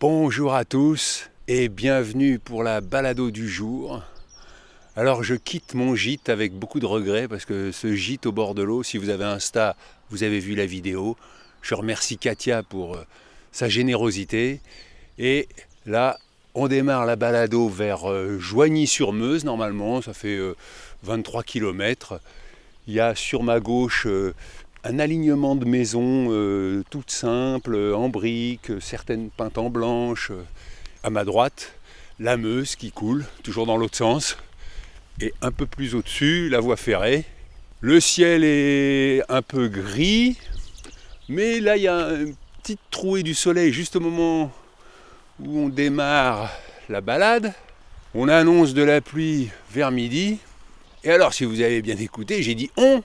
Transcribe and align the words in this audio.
Bonjour 0.00 0.54
à 0.54 0.64
tous 0.64 1.28
et 1.48 1.68
bienvenue 1.68 2.38
pour 2.38 2.62
la 2.62 2.80
balado 2.80 3.32
du 3.32 3.48
jour. 3.48 4.00
Alors 4.94 5.24
je 5.24 5.34
quitte 5.34 5.74
mon 5.74 5.96
gîte 5.96 6.28
avec 6.28 6.52
beaucoup 6.52 6.78
de 6.78 6.86
regrets 6.86 7.26
parce 7.26 7.44
que 7.44 7.72
ce 7.72 7.92
gîte 7.96 8.24
au 8.24 8.30
bord 8.30 8.54
de 8.54 8.62
l'eau, 8.62 8.84
si 8.84 8.96
vous 8.96 9.08
avez 9.08 9.24
Insta, 9.24 9.74
vous 10.10 10.22
avez 10.22 10.38
vu 10.38 10.54
la 10.54 10.66
vidéo. 10.66 11.16
Je 11.62 11.74
remercie 11.74 12.16
Katia 12.16 12.62
pour 12.62 12.94
euh, 12.94 13.04
sa 13.50 13.68
générosité. 13.68 14.60
Et 15.18 15.48
là, 15.84 16.20
on 16.54 16.68
démarre 16.68 17.04
la 17.04 17.16
balado 17.16 17.68
vers 17.68 18.08
euh, 18.08 18.38
Joigny-sur-Meuse, 18.38 19.44
normalement, 19.44 20.00
ça 20.00 20.14
fait 20.14 20.38
23 21.02 21.40
euh, 21.40 21.42
km. 21.42 22.20
Il 22.86 22.94
y 22.94 23.00
a 23.00 23.16
sur 23.16 23.42
ma 23.42 23.58
gauche 23.58 24.06
un 24.84 24.98
alignement 24.98 25.56
de 25.56 25.64
maisons 25.64 26.84
toutes 26.90 27.10
simples, 27.10 27.92
en 27.94 28.08
briques, 28.08 28.72
certaines 28.80 29.30
peintes 29.30 29.58
en 29.58 29.70
blanche. 29.70 30.32
À 31.02 31.10
ma 31.10 31.24
droite, 31.24 31.74
la 32.18 32.36
Meuse 32.36 32.76
qui 32.76 32.90
coule, 32.90 33.24
toujours 33.42 33.66
dans 33.66 33.76
l'autre 33.76 33.96
sens. 33.96 34.36
Et 35.20 35.32
un 35.42 35.50
peu 35.50 35.66
plus 35.66 35.94
au-dessus, 35.94 36.48
la 36.48 36.60
voie 36.60 36.76
ferrée. 36.76 37.24
Le 37.80 38.00
ciel 38.00 38.42
est 38.44 39.22
un 39.28 39.42
peu 39.42 39.68
gris, 39.68 40.36
mais 41.28 41.60
là, 41.60 41.76
il 41.76 41.84
y 41.84 41.88
a 41.88 42.10
une 42.10 42.34
petite 42.62 42.80
trouée 42.90 43.22
du 43.22 43.34
soleil 43.34 43.72
juste 43.72 43.96
au 43.96 44.00
moment 44.00 44.50
où 45.40 45.58
on 45.58 45.68
démarre 45.68 46.50
la 46.88 47.00
balade. 47.00 47.52
On 48.14 48.28
annonce 48.28 48.74
de 48.74 48.82
la 48.82 49.00
pluie 49.00 49.50
vers 49.70 49.92
midi. 49.92 50.38
Et 51.04 51.10
alors, 51.10 51.34
si 51.34 51.44
vous 51.44 51.60
avez 51.60 51.82
bien 51.82 51.96
écouté, 51.96 52.42
j'ai 52.42 52.56
dit 52.56 52.70
on, 52.76 53.02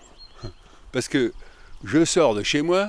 parce 0.92 1.08
que 1.08 1.34
je 1.84 2.06
sors 2.06 2.36
de 2.36 2.44
chez 2.44 2.62
moi, 2.62 2.88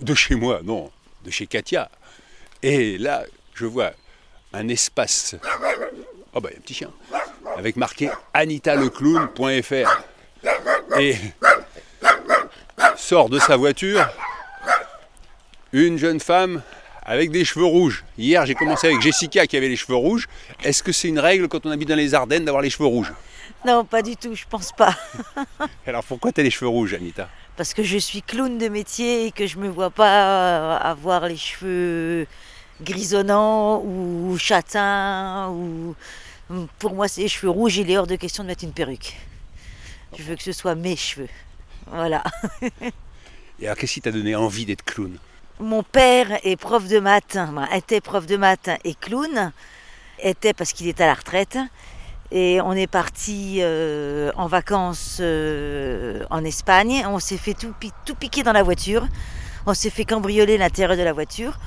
de 0.00 0.14
chez 0.14 0.34
moi, 0.34 0.60
non, 0.64 0.90
de 1.24 1.30
chez 1.30 1.46
Katia. 1.46 1.90
Et 2.62 2.98
là, 2.98 3.24
je 3.54 3.66
vois 3.66 3.92
un 4.52 4.68
espace. 4.68 5.36
Oh 6.34 6.40
bah, 6.40 6.50
il 6.50 6.54
y 6.54 6.56
a 6.56 6.58
un 6.58 6.62
petit 6.62 6.74
chien. 6.74 6.90
Avec 7.56 7.76
marqué 7.76 8.10
anitaleclown.fr. 8.34 10.04
Et 10.98 11.16
sort 12.96 13.28
de 13.28 13.38
sa 13.38 13.56
voiture 13.56 14.08
une 15.72 15.98
jeune 15.98 16.20
femme 16.20 16.62
avec 17.02 17.30
des 17.30 17.44
cheveux 17.44 17.64
rouges. 17.64 18.04
Hier, 18.16 18.44
j'ai 18.46 18.54
commencé 18.54 18.86
avec 18.86 19.00
Jessica 19.00 19.46
qui 19.46 19.56
avait 19.56 19.68
les 19.68 19.76
cheveux 19.76 19.96
rouges. 19.96 20.28
Est-ce 20.62 20.82
que 20.82 20.92
c'est 20.92 21.08
une 21.08 21.18
règle 21.18 21.48
quand 21.48 21.64
on 21.66 21.70
habite 21.70 21.88
dans 21.88 21.96
les 21.96 22.14
Ardennes 22.14 22.44
d'avoir 22.44 22.62
les 22.62 22.70
cheveux 22.70 22.86
rouges? 22.86 23.12
Non, 23.66 23.84
pas 23.84 24.02
du 24.02 24.16
tout, 24.16 24.34
je 24.34 24.44
pense 24.48 24.72
pas. 24.72 24.94
Alors 25.86 26.04
pourquoi 26.04 26.32
tu 26.32 26.40
as 26.40 26.44
les 26.44 26.50
cheveux 26.50 26.68
rouges, 26.68 26.94
Anita? 26.94 27.28
Parce 27.58 27.74
que 27.74 27.82
je 27.82 27.98
suis 27.98 28.22
clown 28.22 28.56
de 28.56 28.68
métier 28.68 29.26
et 29.26 29.32
que 29.32 29.48
je 29.48 29.58
me 29.58 29.68
vois 29.68 29.90
pas 29.90 30.76
avoir 30.76 31.26
les 31.26 31.36
cheveux 31.36 32.28
grisonnants 32.80 33.82
ou 33.84 34.38
châtains 34.38 35.48
ou 35.50 35.96
pour 36.78 36.94
moi 36.94 37.08
c'est 37.08 37.22
les 37.22 37.28
cheveux 37.28 37.50
rouges, 37.50 37.78
il 37.78 37.90
est 37.90 37.98
hors 37.98 38.06
de 38.06 38.14
question 38.14 38.44
de 38.44 38.48
mettre 38.48 38.62
une 38.62 38.72
perruque. 38.72 39.16
Je 40.16 40.22
veux 40.22 40.36
que 40.36 40.42
ce 40.44 40.52
soit 40.52 40.76
mes 40.76 40.94
cheveux. 40.94 41.28
Voilà. 41.90 42.22
et 43.60 43.66
alors 43.66 43.76
qu'est-ce 43.76 43.94
qui 43.94 44.02
t'a 44.02 44.12
donné 44.12 44.36
envie 44.36 44.64
d'être 44.64 44.84
clown? 44.84 45.18
Mon 45.58 45.82
père 45.82 46.38
est 46.44 46.54
prof 46.54 46.86
de 46.86 47.00
maths, 47.00 47.38
était 47.74 48.00
prof 48.00 48.24
de 48.24 48.36
maths 48.36 48.70
et 48.84 48.94
clown, 48.94 49.50
était 50.20 50.52
parce 50.52 50.72
qu'il 50.72 50.86
est 50.86 51.00
à 51.00 51.06
la 51.06 51.14
retraite. 51.14 51.58
Et 52.30 52.60
on 52.60 52.72
est 52.72 52.86
parti 52.86 53.58
euh, 53.60 54.30
en 54.36 54.46
vacances 54.46 55.18
euh, 55.20 56.24
en 56.30 56.44
Espagne. 56.44 57.04
On 57.06 57.18
s'est 57.18 57.38
fait 57.38 57.54
tout, 57.54 57.72
tout 58.04 58.14
piquer 58.14 58.42
dans 58.42 58.52
la 58.52 58.62
voiture. 58.62 59.06
On 59.66 59.74
s'est 59.74 59.90
fait 59.90 60.04
cambrioler 60.04 60.58
l'intérieur 60.58 60.96
de 60.96 61.02
la 61.02 61.12
voiture. 61.12 61.58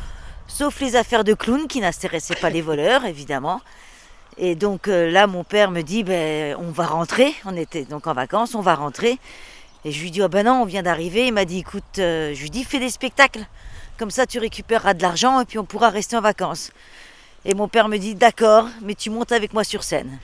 Sauf 0.47 0.79
les 0.81 0.95
affaires 0.95 1.23
de 1.23 1.33
clown 1.33 1.67
qui 1.67 1.79
n'intéressaient 1.79 2.35
pas 2.35 2.49
les 2.49 2.61
voleurs, 2.61 3.05
évidemment. 3.05 3.61
Et 4.37 4.55
donc 4.55 4.87
euh, 4.87 5.09
là, 5.09 5.25
mon 5.25 5.43
père 5.43 5.71
me 5.71 5.81
dit, 5.81 6.03
ben, 6.03 6.55
on 6.59 6.71
va 6.71 6.85
rentrer. 6.85 7.33
On 7.45 7.55
était 7.57 7.85
donc 7.85 8.05
en 8.05 8.13
vacances, 8.13 8.53
on 8.53 8.61
va 8.61 8.75
rentrer. 8.75 9.17
Et 9.83 9.91
je 9.91 9.99
lui 9.99 10.11
dis, 10.11 10.21
oh 10.21 10.29
ben 10.29 10.45
non, 10.45 10.61
on 10.61 10.65
vient 10.65 10.83
d'arriver. 10.83 11.25
Il 11.25 11.33
m'a 11.33 11.45
dit, 11.45 11.59
écoute, 11.59 11.83
je 11.97 12.39
lui 12.39 12.51
dis, 12.51 12.63
fais 12.63 12.79
des 12.79 12.91
spectacles. 12.91 13.47
Comme 13.97 14.11
ça, 14.11 14.27
tu 14.27 14.37
récupéreras 14.37 14.93
de 14.93 15.01
l'argent 15.01 15.41
et 15.41 15.45
puis 15.45 15.57
on 15.57 15.65
pourra 15.65 15.89
rester 15.89 16.15
en 16.15 16.21
vacances. 16.21 16.71
Et 17.45 17.55
mon 17.55 17.67
père 17.67 17.87
me 17.87 17.97
dit 17.97 18.13
D'accord, 18.13 18.67
mais 18.81 18.93
tu 18.93 19.09
montes 19.09 19.31
avec 19.31 19.53
moi 19.53 19.63
sur 19.63 19.83
scène. 19.83 20.19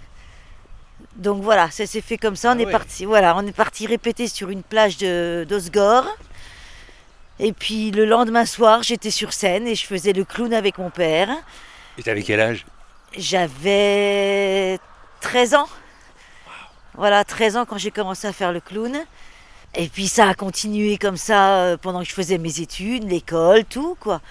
Donc 1.18 1.42
voilà, 1.42 1.72
ça 1.72 1.86
s'est 1.86 2.02
fait 2.02 2.18
comme 2.18 2.36
ça. 2.36 2.54
On 2.54 2.60
ah 2.60 2.62
est 2.62 2.72
parti. 2.72 3.06
Voilà, 3.06 3.36
on 3.36 3.46
est 3.46 3.52
parti 3.52 3.88
répéter 3.88 4.28
sur 4.28 4.50
une 4.50 4.64
plage 4.64 4.98
de 4.98 5.46
d'Osgore. 5.50 6.08
Et 7.40 7.54
puis 7.54 7.92
le 7.92 8.06
lendemain 8.06 8.46
soir, 8.46 8.84
j'étais 8.84 9.12
sur 9.12 9.34
scène 9.34 9.68
et 9.68 9.76
je 9.76 9.86
faisais 9.86 10.14
le 10.14 10.24
clown 10.24 10.54
avec 10.54 10.78
mon 10.78 10.90
père. 10.90 11.30
Et 11.98 12.04
t'avais 12.04 12.24
quel 12.24 12.40
âge? 12.40 12.66
J'avais 13.18 14.80
13 15.22 15.56
ans. 15.56 15.68
Voilà, 16.96 17.24
13 17.24 17.58
ans 17.58 17.66
quand 17.66 17.78
j'ai 17.78 17.92
commencé 17.92 18.28
à 18.28 18.34
faire 18.34 18.52
le 18.52 18.60
clown. 18.60 18.96
Et 19.76 19.88
puis 19.90 20.08
ça 20.08 20.28
a 20.28 20.34
continué 20.34 20.98
comme 20.98 21.18
ça 21.18 21.58
euh, 21.58 21.78
pendant 21.78 22.02
que 22.02 22.08
je 22.08 22.14
faisais 22.14 22.38
mes 22.38 22.62
études, 22.62 23.10
l'école, 23.10 23.66
tout 23.66 23.96
quoi. 24.00 24.22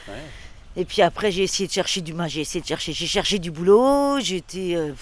Et 0.77 0.85
puis 0.85 1.03
après 1.03 1.31
j'ai 1.31 1.45
essayé 1.45 1.69
de 1.69 1.73
chercher 1.73 2.01
du, 2.01 2.15
j'ai 2.27 2.41
essayé 2.41 2.61
de 2.61 2.67
chercher, 2.67 2.93
j'ai 2.93 3.07
cherché 3.07 3.39
du 3.39 3.51
boulot. 3.51 4.19
J'étais 4.21 4.75
euh, 4.75 4.93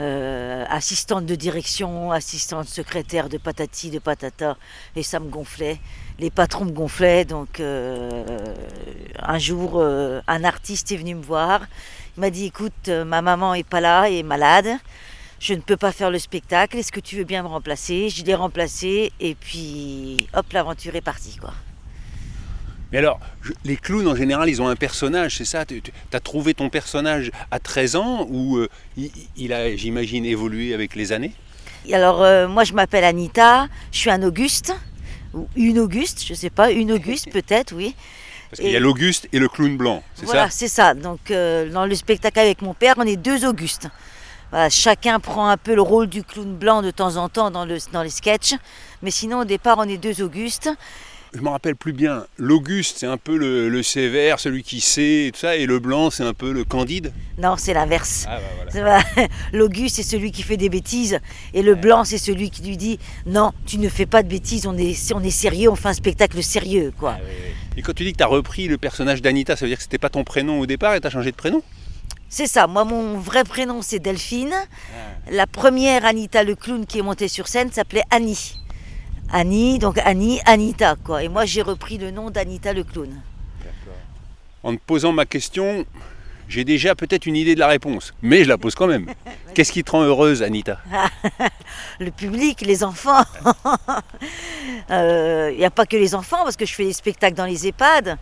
euh, 0.00 0.64
assistante 0.68 1.26
de 1.26 1.34
direction, 1.34 2.10
assistante 2.10 2.66
secrétaire 2.66 3.28
de 3.28 3.38
patati, 3.38 3.90
de 3.90 3.98
patata, 3.98 4.56
et 4.96 5.02
ça 5.02 5.20
me 5.20 5.28
gonflait. 5.28 5.78
Les 6.18 6.30
patrons 6.30 6.64
me 6.64 6.72
gonflaient, 6.72 7.24
donc 7.24 7.60
un 7.60 9.38
jour 9.38 9.82
un 9.82 10.44
artiste 10.44 10.92
est 10.92 10.96
venu 10.96 11.14
me 11.14 11.22
voir. 11.22 11.62
Il 12.16 12.20
m'a 12.20 12.30
dit 12.30 12.46
écoute, 12.46 12.88
ma 12.88 13.22
maman 13.22 13.54
est 13.54 13.66
pas 13.66 13.80
là, 13.80 14.08
elle 14.08 14.14
est 14.14 14.22
malade 14.22 14.78
je 15.40 15.54
ne 15.54 15.60
peux 15.60 15.78
pas 15.78 15.90
faire 15.90 16.10
le 16.10 16.18
spectacle, 16.18 16.76
est-ce 16.76 16.92
que 16.92 17.00
tu 17.00 17.16
veux 17.16 17.24
bien 17.24 17.42
me 17.42 17.48
remplacer? 17.48 18.10
Je 18.10 18.22
l'ai 18.24 18.34
remplacé 18.34 19.10
et 19.20 19.34
puis 19.34 20.28
hop, 20.34 20.52
l'aventure 20.52 20.94
est 20.94 21.00
partie 21.00 21.36
quoi. 21.36 21.54
Mais 22.92 22.98
alors, 22.98 23.20
les 23.64 23.76
clowns 23.76 24.08
en 24.08 24.16
général, 24.16 24.48
ils 24.48 24.60
ont 24.60 24.68
un 24.68 24.76
personnage, 24.76 25.36
c'est 25.36 25.44
ça? 25.44 25.64
Tu 25.64 25.82
as 26.12 26.20
trouvé 26.20 26.54
ton 26.54 26.70
personnage 26.70 27.30
à 27.50 27.58
13 27.58 27.96
ans 27.96 28.26
ou 28.28 28.56
euh, 28.56 28.68
il, 29.36 29.52
a, 29.52 29.74
j'imagine, 29.76 30.24
évolué 30.24 30.74
avec 30.74 30.96
les 30.96 31.12
années? 31.12 31.32
Alors, 31.92 32.22
euh, 32.22 32.48
moi 32.48 32.64
je 32.64 32.72
m'appelle 32.72 33.04
Anita, 33.04 33.68
je 33.92 33.98
suis 33.98 34.10
un 34.10 34.22
Auguste, 34.22 34.74
ou 35.34 35.48
une 35.56 35.78
Auguste, 35.78 36.24
je 36.26 36.32
ne 36.32 36.38
sais 36.38 36.50
pas, 36.50 36.72
une 36.72 36.92
Auguste 36.92 37.30
peut-être, 37.32 37.74
oui. 37.74 37.94
Parce 38.50 38.62
qu'il 38.62 38.72
y 38.72 38.76
a 38.76 38.80
l'Auguste 38.80 39.28
et 39.32 39.38
le 39.38 39.48
clown 39.48 39.76
blanc, 39.76 40.02
c'est 40.14 40.26
ça? 40.26 40.32
Voilà, 40.32 40.50
c'est 40.50 40.68
ça. 40.68 40.94
Donc, 40.94 41.30
euh, 41.30 41.70
dans 41.70 41.86
le 41.86 41.94
spectacle 41.94 42.40
avec 42.40 42.62
mon 42.62 42.74
père, 42.74 42.94
on 42.98 43.06
est 43.06 43.16
deux 43.16 43.46
Augustes 43.46 43.88
chacun 44.68 45.20
prend 45.20 45.48
un 45.48 45.56
peu 45.56 45.74
le 45.74 45.82
rôle 45.82 46.08
du 46.08 46.24
clown 46.24 46.56
blanc 46.56 46.82
de 46.82 46.90
temps 46.90 47.16
en 47.16 47.28
temps 47.28 47.50
dans, 47.50 47.64
le, 47.64 47.78
dans 47.92 48.02
les 48.02 48.10
sketchs. 48.10 48.54
Mais 49.02 49.10
sinon, 49.10 49.40
au 49.40 49.44
départ, 49.44 49.76
on 49.78 49.88
est 49.88 49.96
deux 49.96 50.22
Augustes. 50.22 50.70
Je 51.32 51.40
me 51.42 51.48
rappelle 51.48 51.76
plus 51.76 51.92
bien. 51.92 52.24
L'Auguste, 52.38 52.98
c'est 52.98 53.06
un 53.06 53.16
peu 53.16 53.36
le, 53.36 53.82
sévère, 53.82 54.40
celui 54.40 54.64
qui 54.64 54.80
sait 54.80 55.26
et 55.26 55.30
tout 55.32 55.38
ça, 55.38 55.56
et 55.56 55.66
le 55.66 55.78
blanc, 55.78 56.10
c'est 56.10 56.24
un 56.24 56.34
peu 56.34 56.52
le 56.52 56.64
candide. 56.64 57.12
Non, 57.38 57.54
c'est 57.56 57.72
l'inverse. 57.72 58.26
Ah, 58.28 58.38
bah, 58.74 59.00
L'Auguste, 59.52 59.96
c'est 59.96 60.02
celui 60.02 60.32
qui 60.32 60.42
fait 60.42 60.56
des 60.56 60.68
bêtises, 60.68 61.20
et 61.54 61.62
le 61.62 61.76
blanc, 61.76 62.04
c'est 62.04 62.18
celui 62.18 62.50
qui 62.50 62.62
lui 62.62 62.76
dit 62.76 62.98
non, 63.26 63.52
tu 63.64 63.78
ne 63.78 63.88
fais 63.88 64.06
pas 64.06 64.24
de 64.24 64.28
bêtises, 64.28 64.66
on 64.66 64.76
est, 64.76 65.12
on 65.12 65.22
est 65.22 65.30
sérieux, 65.30 65.70
on 65.70 65.76
fait 65.76 65.88
un 65.88 65.94
spectacle 65.94 66.42
sérieux, 66.42 66.92
quoi. 66.98 67.16
Ah, 67.18 67.24
et 67.76 67.82
quand 67.82 67.92
tu 67.94 68.02
dis 68.02 68.12
que 68.12 68.18
tu 68.18 68.24
as 68.24 68.28
repris 68.28 68.66
le 68.66 68.76
personnage 68.76 69.22
d'Anita, 69.22 69.54
ça 69.54 69.64
veut 69.64 69.68
dire 69.68 69.78
que 69.78 69.84
c'était 69.84 69.98
pas 69.98 70.10
ton 70.10 70.24
prénom 70.24 70.58
au 70.58 70.66
départ 70.66 70.94
et 70.94 71.00
tu 71.00 71.06
as 71.06 71.10
changé 71.10 71.30
de 71.30 71.36
prénom? 71.36 71.62
C'est 72.28 72.46
ça, 72.46 72.66
moi 72.66 72.84
mon 72.84 73.18
vrai 73.18 73.44
prénom 73.44 73.82
c'est 73.82 73.98
Delphine. 74.00 74.52
Ah. 74.54 75.30
La 75.30 75.46
première 75.46 76.04
Anita 76.04 76.44
le 76.44 76.54
clown 76.56 76.86
qui 76.86 76.98
est 76.98 77.02
montée 77.02 77.28
sur 77.28 77.48
scène 77.48 77.70
s'appelait 77.72 78.04
Annie. 78.10 78.56
Annie, 79.32 79.78
donc 79.78 79.98
Annie, 80.04 80.40
Anita 80.44 80.96
quoi. 81.02 81.22
Et 81.22 81.28
moi 81.28 81.44
j'ai 81.44 81.62
repris 81.62 81.98
le 81.98 82.10
nom 82.10 82.30
d'Anita 82.30 82.72
le 82.72 82.84
clown. 82.84 83.20
En 84.62 84.74
te 84.74 84.80
posant 84.86 85.12
ma 85.12 85.24
question, 85.26 85.84
J'ai 86.48 86.64
déjà 86.64 86.96
peut-être 86.96 87.26
une 87.26 87.36
idée 87.36 87.54
de 87.54 87.60
la 87.60 87.68
réponse, 87.68 88.12
mais 88.22 88.42
je 88.42 88.48
la 88.48 88.58
pose 88.58 88.74
quand 88.74 88.88
même. 88.88 89.06
Qu'est-ce 89.54 89.70
qui 89.70 89.84
te 89.84 89.92
rend 89.92 90.02
heureuse, 90.02 90.42
Anita? 90.42 90.80
Le 92.00 92.10
public, 92.10 92.60
les 92.62 92.82
enfants. 92.82 93.22
Il 94.90 95.56
n'y 95.58 95.64
a 95.64 95.70
pas 95.70 95.86
que 95.86 95.96
les 95.96 96.14
enfants, 96.16 96.42
parce 96.42 96.56
que 96.56 96.66
je 96.66 96.74
fais 96.74 96.84
des 96.84 96.92
spectacles 96.92 97.36
dans 97.36 97.46
les 97.46 97.68
EHPAD. 97.68 98.18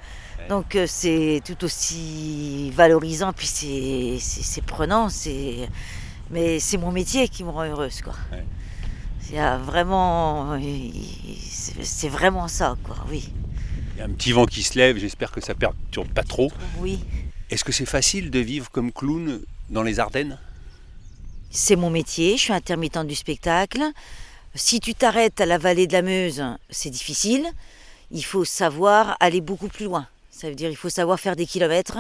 Donc 0.48 0.76
euh, 0.76 0.84
c'est 0.86 1.40
tout 1.44 1.64
aussi 1.64 2.70
valorisant, 2.74 3.32
puis 3.32 3.46
c'est- 3.46 4.62
prenant. 4.66 5.08
Mais 6.30 6.58
c'est 6.60 6.76
mon 6.76 6.92
métier 6.92 7.28
qui 7.28 7.44
me 7.44 7.50
rend 7.50 7.64
heureuse. 7.64 8.02
Quoi. 8.02 8.14
Ouais. 8.32 8.44
Il 9.28 9.36
y 9.36 9.38
a 9.38 9.58
vraiment. 9.58 10.58
C'est 11.82 12.08
vraiment 12.08 12.48
ça, 12.48 12.76
quoi, 12.82 12.96
oui. 13.10 13.30
Il 13.94 13.98
y 13.98 14.02
a 14.02 14.04
un 14.04 14.10
petit 14.10 14.32
vent 14.32 14.46
qui 14.46 14.62
se 14.62 14.78
lève, 14.78 14.96
j'espère 14.96 15.32
que 15.32 15.40
ça 15.40 15.54
ne 15.54 15.58
perturbe 15.58 16.08
pas 16.08 16.22
trop. 16.22 16.50
Oui. 16.78 17.00
Est-ce 17.50 17.64
que 17.64 17.72
c'est 17.72 17.86
facile 17.86 18.30
de 18.30 18.38
vivre 18.38 18.70
comme 18.70 18.92
clown 18.92 19.40
dans 19.70 19.82
les 19.82 20.00
Ardennes? 20.00 20.38
C'est 21.50 21.76
mon 21.76 21.90
métier, 21.90 22.36
je 22.36 22.42
suis 22.42 22.52
intermittente 22.52 23.06
du 23.06 23.14
spectacle. 23.14 23.82
Si 24.54 24.80
tu 24.80 24.94
t'arrêtes 24.94 25.40
à 25.40 25.46
la 25.46 25.58
vallée 25.58 25.86
de 25.86 25.92
la 25.92 26.02
Meuse, 26.02 26.44
c'est 26.70 26.90
difficile. 26.90 27.46
Il 28.10 28.24
faut 28.24 28.44
savoir 28.44 29.16
aller 29.20 29.40
beaucoup 29.40 29.68
plus 29.68 29.86
loin. 29.86 30.06
Ça 30.30 30.48
veut 30.48 30.54
dire 30.54 30.70
il 30.70 30.76
faut 30.76 30.88
savoir 30.88 31.18
faire 31.18 31.36
des 31.36 31.46
kilomètres 31.46 31.98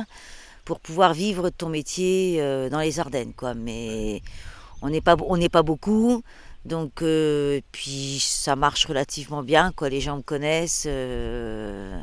pour 0.64 0.80
pouvoir 0.80 1.14
vivre 1.14 1.50
ton 1.50 1.68
métier 1.68 2.36
euh, 2.40 2.68
dans 2.68 2.80
les 2.80 3.00
Ardennes. 3.00 3.32
Quoi. 3.34 3.54
Mais 3.54 4.22
on 4.82 4.90
n'est 4.90 5.00
pas, 5.00 5.16
on 5.26 5.36
n'est 5.36 5.48
pas 5.48 5.62
beaucoup. 5.62 6.22
Donc, 6.68 7.02
euh, 7.02 7.60
puis 7.72 8.18
ça 8.20 8.54
marche 8.56 8.84
relativement 8.86 9.42
bien. 9.42 9.72
Quoi. 9.74 9.88
Les 9.88 10.00
gens 10.00 10.16
me 10.16 10.22
connaissent. 10.22 10.84
euh, 10.86 11.98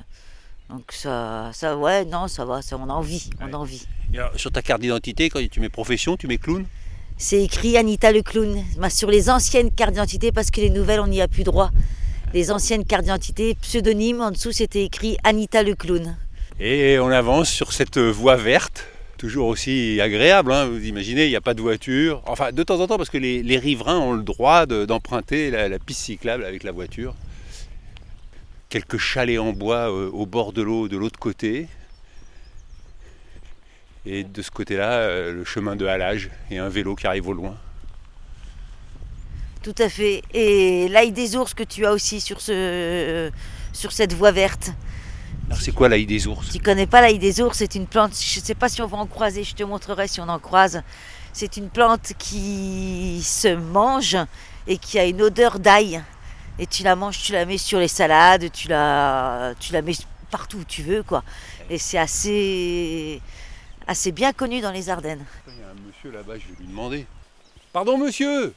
donc 0.69 0.91
ça, 0.91 1.51
ça, 1.53 1.77
ouais, 1.77 2.05
non, 2.05 2.27
ça 2.27 2.43
va, 2.43 2.61
ça, 2.61 2.75
on 2.77 2.89
a 2.89 2.93
envie, 2.93 3.29
on 3.39 3.53
a 3.53 3.57
envie. 3.57 3.85
Et 4.13 4.17
alors, 4.17 4.31
Sur 4.35 4.51
ta 4.51 4.61
carte 4.63 4.81
d'identité, 4.81 5.29
quand 5.29 5.39
tu 5.49 5.59
mets 5.59 5.69
profession, 5.69 6.17
tu 6.17 6.27
mets 6.27 6.39
clown? 6.39 6.65
C'est 7.17 7.43
écrit 7.43 7.77
Anita 7.77 8.11
le 8.11 8.23
clown. 8.23 8.63
Sur 8.89 9.11
les 9.11 9.29
anciennes 9.29 9.71
cartes 9.71 9.91
d'identité, 9.91 10.31
parce 10.31 10.49
que 10.49 10.59
les 10.61 10.71
nouvelles, 10.71 10.99
on 10.99 11.07
n'y 11.07 11.21
a 11.21 11.27
plus 11.27 11.43
droit. 11.43 11.69
Les 12.33 12.51
anciennes 12.51 12.83
cartes 12.83 13.03
d'identité, 13.03 13.55
pseudonyme, 13.61 14.21
en 14.21 14.31
dessous, 14.31 14.51
c'était 14.51 14.83
écrit 14.83 15.17
Anita 15.23 15.61
le 15.61 15.75
clown. 15.75 16.17
Et 16.59 16.97
on 16.99 17.09
avance 17.09 17.49
sur 17.49 17.71
cette 17.71 17.99
voie 17.99 18.35
verte, 18.35 18.85
toujours 19.17 19.47
aussi 19.47 19.99
agréable. 20.01 20.51
hein. 20.51 20.65
Vous 20.65 20.85
imaginez, 20.85 21.25
il 21.25 21.29
n'y 21.29 21.35
a 21.35 21.41
pas 21.41 21.53
de 21.53 21.61
voiture. 21.61 22.21
Enfin, 22.25 22.51
de 22.51 22.63
temps 22.63 22.79
en 22.79 22.87
temps, 22.87 22.97
parce 22.97 23.09
que 23.09 23.17
les, 23.17 23.57
riverains 23.57 23.99
ont 23.99 24.13
le 24.13 24.23
droit 24.23 24.65
de- 24.65 24.85
d'emprunter 24.85 25.51
la, 25.51 25.79
piste 25.79 26.01
cyclable 26.01 26.43
avec 26.45 26.63
la 26.63 26.71
voiture. 26.71 27.15
Quelques 28.69 28.97
chalets 28.97 29.39
en 29.39 29.53
bois 29.53 29.91
euh, 29.91 30.09
au 30.11 30.25
bord 30.25 30.51
de 30.53 30.61
l'eau 30.61 30.87
de 30.87 30.97
l'autre 30.97 31.19
côté. 31.19 31.67
Et 34.05 34.23
de 34.23 34.41
ce 34.41 34.51
côté-là, 34.51 34.91
euh, 34.99 35.33
le 35.33 35.45
chemin 35.45 35.75
de 35.75 35.85
halage 35.85 36.29
et 36.51 36.57
un 36.57 36.69
vélo 36.69 36.95
qui 36.95 37.07
arrive 37.07 37.27
au 37.27 37.33
loin. 37.33 37.55
Tout 39.63 39.75
à 39.79 39.89
fait. 39.89 40.21
Et 40.33 40.87
l'ail 40.89 41.11
des 41.11 41.35
ours 41.35 41.53
que 41.53 41.63
tu 41.63 41.85
as 41.85 41.91
aussi 41.91 42.21
sur 42.21 42.39
cette 42.41 44.13
voie 44.13 44.31
verte. 44.31 44.71
Alors 45.47 45.61
c'est 45.61 45.71
quoi 45.71 45.89
l'ail 45.89 46.05
des 46.05 46.27
ours 46.27 46.49
Tu 46.51 46.59
connais 46.59 46.87
pas 46.87 47.01
l'ail 47.01 47.19
des 47.19 47.39
ours, 47.41 47.57
c'est 47.57 47.75
une 47.75 47.85
plante, 47.87 48.13
je 48.19 48.39
ne 48.39 48.45
sais 48.45 48.55
pas 48.55 48.67
si 48.67 48.81
on 48.81 48.87
va 48.87 48.97
en 48.97 49.05
croiser, 49.05 49.43
je 49.43 49.53
te 49.53 49.63
montrerai 49.63 50.07
si 50.07 50.19
on 50.19 50.27
en 50.27 50.39
croise. 50.39 50.81
C'est 51.33 51.57
une 51.57 51.69
plante 51.69 52.13
qui 52.17 53.21
se 53.23 53.53
mange 53.55 54.17
et 54.67 54.77
qui 54.77 54.97
a 54.97 55.05
une 55.05 55.21
odeur 55.21 55.59
d'ail. 55.59 56.01
Et 56.57 56.65
tu 56.65 56.83
la 56.83 56.95
manges, 56.95 57.19
tu 57.21 57.33
la 57.33 57.45
mets 57.45 57.57
sur 57.57 57.79
les 57.79 57.89
salades, 57.89 58.51
tu 58.51 58.69
la, 58.69 59.53
tu 59.59 59.73
la 59.73 59.81
mets 59.81 59.93
partout 60.31 60.59
où 60.59 60.63
tu 60.63 60.81
veux. 60.81 61.03
quoi. 61.03 61.23
Et 61.69 61.77
c'est 61.77 61.97
assez, 61.97 63.21
assez 63.85 64.11
bien 64.11 64.31
connu 64.33 64.61
dans 64.61 64.71
les 64.71 64.89
Ardennes. 64.89 65.25
Il 65.47 65.59
y 65.59 65.63
a 65.63 65.69
un 65.69 65.87
monsieur 65.87 66.11
là-bas, 66.11 66.35
je 66.39 66.47
vais 66.53 66.59
lui 66.59 66.67
demander. 66.67 67.05
Pardon 67.73 67.97
monsieur 67.97 68.53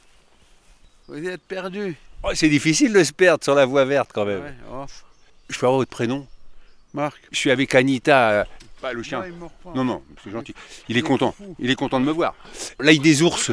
Vous 1.07 1.27
êtes 1.27 1.41
perdu. 1.41 1.97
Oh, 2.23 2.29
C'est 2.33 2.49
difficile 2.49 2.93
de 2.93 3.03
se 3.03 3.11
perdre 3.11 3.43
sur 3.43 3.53
la 3.53 3.65
voie 3.65 3.85
verte 3.85 4.11
quand 4.13 4.25
même. 4.25 4.41
Ouais, 4.43 4.53
oh, 4.71 4.85
Je 5.49 5.59
peux 5.59 5.65
avoir 5.65 5.79
votre 5.79 5.91
prénom 5.91 6.25
Marc. 6.93 7.19
Je 7.31 7.37
suis 7.37 7.51
avec 7.51 7.73
Anita. 7.75 8.29
euh, 8.31 8.43
Pas 8.81 8.93
le 8.93 9.03
chien. 9.03 9.23
Non. 9.75 9.83
Non, 9.83 10.03
c'est 10.23 10.31
gentil. 10.31 10.53
Il 10.87 10.97
est 10.97 11.01
content. 11.01 11.35
Il 11.59 11.69
est 11.69 11.75
content 11.75 11.99
de 11.99 12.05
me 12.05 12.11
voir. 12.11 12.33
L'ail 12.79 12.99
des 12.99 13.21
ours. 13.21 13.51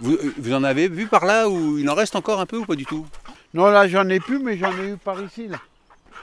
Vous, 0.00 0.16
vous 0.38 0.52
en 0.52 0.64
avez 0.64 0.88
vu 0.88 1.06
par 1.06 1.24
là 1.24 1.48
ou 1.48 1.78
il 1.78 1.88
en 1.88 1.94
reste 1.94 2.16
encore 2.16 2.40
un 2.40 2.46
peu 2.46 2.58
ou 2.58 2.64
pas 2.64 2.74
du 2.74 2.84
tout? 2.84 3.06
Non, 3.54 3.66
là, 3.66 3.86
j'en 3.86 4.08
ai 4.08 4.18
plus, 4.20 4.38
mais 4.40 4.58
j'en 4.58 4.72
ai 4.76 4.90
eu 4.90 4.96
par 4.96 5.20
ici. 5.22 5.46
Là. 5.48 5.58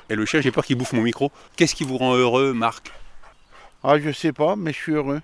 Et 0.09 0.15
le 0.15 0.25
chien, 0.25 0.41
j'ai 0.41 0.51
peur 0.51 0.65
qu'il 0.65 0.77
bouffe 0.77 0.91
mon 0.93 1.01
micro. 1.03 1.31
Qu'est-ce 1.55 1.73
qui 1.75 1.85
vous 1.85 1.97
rend 1.97 2.13
heureux, 2.15 2.53
Marc? 2.53 2.91
Ah, 3.83 3.97
je 3.99 4.11
sais 4.11 4.33
pas, 4.33 4.55
mais 4.57 4.73
je 4.73 4.77
suis 4.77 4.91
heureux. 4.93 5.21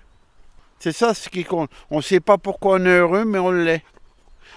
C'est 0.78 0.92
ça 0.92 1.12
ce 1.12 1.28
qui 1.28 1.44
compte. 1.44 1.70
On 1.90 2.00
sait 2.00 2.20
pas 2.20 2.38
pourquoi 2.38 2.76
on 2.76 2.84
est 2.86 2.98
heureux, 2.98 3.24
mais 3.24 3.38
on 3.38 3.50
l'est. 3.50 3.82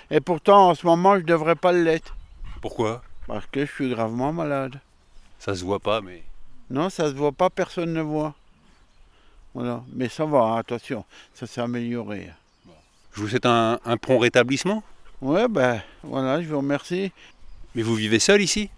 Et 0.09 0.21
pourtant, 0.21 0.69
en 0.69 0.75
ce 0.75 0.85
moment, 0.85 1.17
je 1.17 1.23
devrais 1.23 1.55
pas 1.55 1.71
l'être. 1.71 2.15
Pourquoi? 2.61 3.01
Parce 3.27 3.45
que 3.47 3.65
je 3.65 3.71
suis 3.71 3.89
gravement 3.89 4.31
malade. 4.31 4.79
Ça 5.39 5.53
se 5.55 5.63
voit 5.65 5.79
pas, 5.79 5.99
mais. 6.01 6.23
Non, 6.71 6.89
ça 6.89 7.09
se 7.09 7.13
voit 7.13 7.33
pas, 7.33 7.49
personne 7.49 7.91
ne 7.91 8.01
voit. 8.01 8.33
Voilà. 9.53 9.83
Mais 9.93 10.07
ça 10.07 10.25
va, 10.25 10.39
hein, 10.39 10.57
attention, 10.57 11.03
ça 11.33 11.45
s'est 11.45 11.59
amélioré. 11.59 12.29
Je 13.11 13.19
vous 13.19 13.27
souhaite 13.27 13.45
un, 13.45 13.77
un 13.83 13.97
prompt 13.97 14.19
rétablissement. 14.19 14.81
Ouais, 15.21 15.49
ben, 15.49 15.81
voilà, 16.01 16.41
je 16.41 16.47
vous 16.47 16.59
remercie. 16.59 17.11
Mais 17.75 17.81
vous 17.81 17.95
vivez 17.95 18.19
seul 18.19 18.41
ici? 18.41 18.69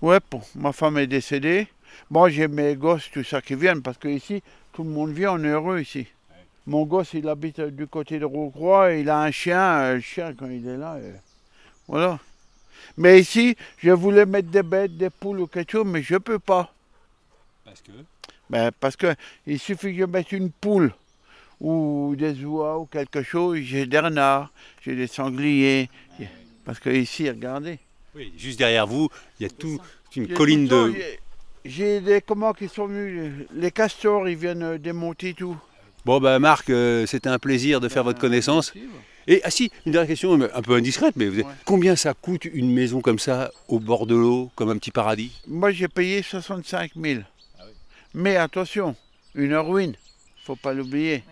Ouais, 0.00 0.18
bon, 0.30 0.40
ma 0.54 0.72
femme 0.72 0.96
est 0.96 1.06
décédée. 1.06 1.68
Bon, 2.10 2.26
j'ai 2.28 2.48
mes 2.48 2.74
gosses, 2.74 3.10
tout 3.12 3.22
ça 3.22 3.42
qui 3.42 3.54
viennent, 3.54 3.82
parce 3.82 3.98
que 3.98 4.08
ici, 4.08 4.42
tout 4.72 4.82
le 4.82 4.88
monde 4.88 5.12
vient, 5.12 5.32
on 5.32 5.44
est 5.44 5.48
heureux 5.48 5.80
ici. 5.80 6.06
Mon 6.66 6.86
gosse, 6.86 7.12
il 7.12 7.28
habite 7.28 7.60
du 7.60 7.86
côté 7.86 8.18
de 8.18 8.24
Rocroi, 8.24 8.94
il 8.94 9.10
a 9.10 9.20
un 9.20 9.30
chien, 9.30 9.92
le 9.92 10.00
chien, 10.00 10.32
quand 10.32 10.46
il 10.46 10.66
est 10.66 10.78
là, 10.78 10.96
voilà. 11.86 12.18
Mais 12.96 13.20
ici, 13.20 13.56
je 13.78 13.90
voulais 13.90 14.24
mettre 14.24 14.48
des 14.48 14.62
bêtes, 14.62 14.96
des 14.96 15.10
poules 15.10 15.40
ou 15.40 15.46
quelque 15.46 15.72
chose, 15.72 15.86
mais 15.86 16.02
je 16.02 16.16
peux 16.16 16.38
pas. 16.38 16.72
Parce 17.64 17.80
que? 17.82 17.92
Ben, 18.50 18.70
parce 18.80 18.96
que 18.96 19.14
il 19.46 19.58
suffit 19.58 19.94
que 19.94 20.00
je 20.00 20.04
mette 20.04 20.32
une 20.32 20.50
poule 20.50 20.92
ou 21.60 22.14
des 22.18 22.44
oies 22.44 22.78
ou 22.78 22.86
quelque 22.86 23.22
chose, 23.22 23.58
j'ai 23.62 23.86
des 23.86 23.98
renards, 23.98 24.52
j'ai 24.84 24.96
des 24.96 25.06
sangliers. 25.06 25.88
Parce 26.64 26.78
que 26.78 26.90
ici, 26.90 27.28
regardez. 27.28 27.78
Oui, 28.14 28.32
juste 28.36 28.58
derrière 28.58 28.86
vous, 28.86 29.08
il 29.40 29.44
y 29.44 29.46
a 29.46 29.48
tout, 29.50 29.80
une 30.14 30.28
colline 30.28 30.68
tout 30.68 30.92
de. 30.92 30.94
j'ai- 31.64 32.00
des 32.00 32.20
comment 32.20 32.52
qui 32.52 32.68
sont 32.68 32.86
venus, 32.86 33.46
les 33.54 33.70
castors, 33.70 34.28
ils 34.28 34.36
viennent 34.36 34.62
euh, 34.62 34.78
démonter 34.78 35.34
tout. 35.34 35.56
Bon, 36.04 36.20
bah, 36.20 36.38
Marc, 36.38 36.68
euh, 36.70 37.06
c'était 37.06 37.28
un 37.30 37.38
plaisir 37.38 37.80
de 37.80 37.88
faire 37.88 38.04
votre 38.04 38.18
connaissance. 38.20 38.72
Et, 39.28 39.40
ah 39.44 39.50
si, 39.50 39.70
une 39.86 39.92
dernière 39.92 40.08
question, 40.08 40.32
un 40.34 40.62
peu 40.62 40.74
indiscrète, 40.74 41.14
mais 41.16 41.28
vous 41.28 41.40
Ouais. 41.42 41.46
combien 41.64 41.94
ça 41.94 42.12
coûte 42.12 42.44
une 42.44 42.72
maison 42.72 43.00
comme 43.00 43.20
ça, 43.20 43.50
au 43.68 43.78
bord 43.78 44.06
de 44.06 44.16
l'eau, 44.16 44.50
comme 44.56 44.68
un 44.70 44.76
petit 44.78 44.90
paradis? 44.90 45.40
Moi, 45.46 45.70
j'ai 45.70 45.86
payé 45.86 46.22
65 46.22 46.90
000. 46.96 47.22
Mais 48.14 48.36
attention, 48.36 48.94
une 49.34 49.54
ruine, 49.56 49.94
faut 50.44 50.56
pas 50.56 50.72
l'oublier. 50.74 51.24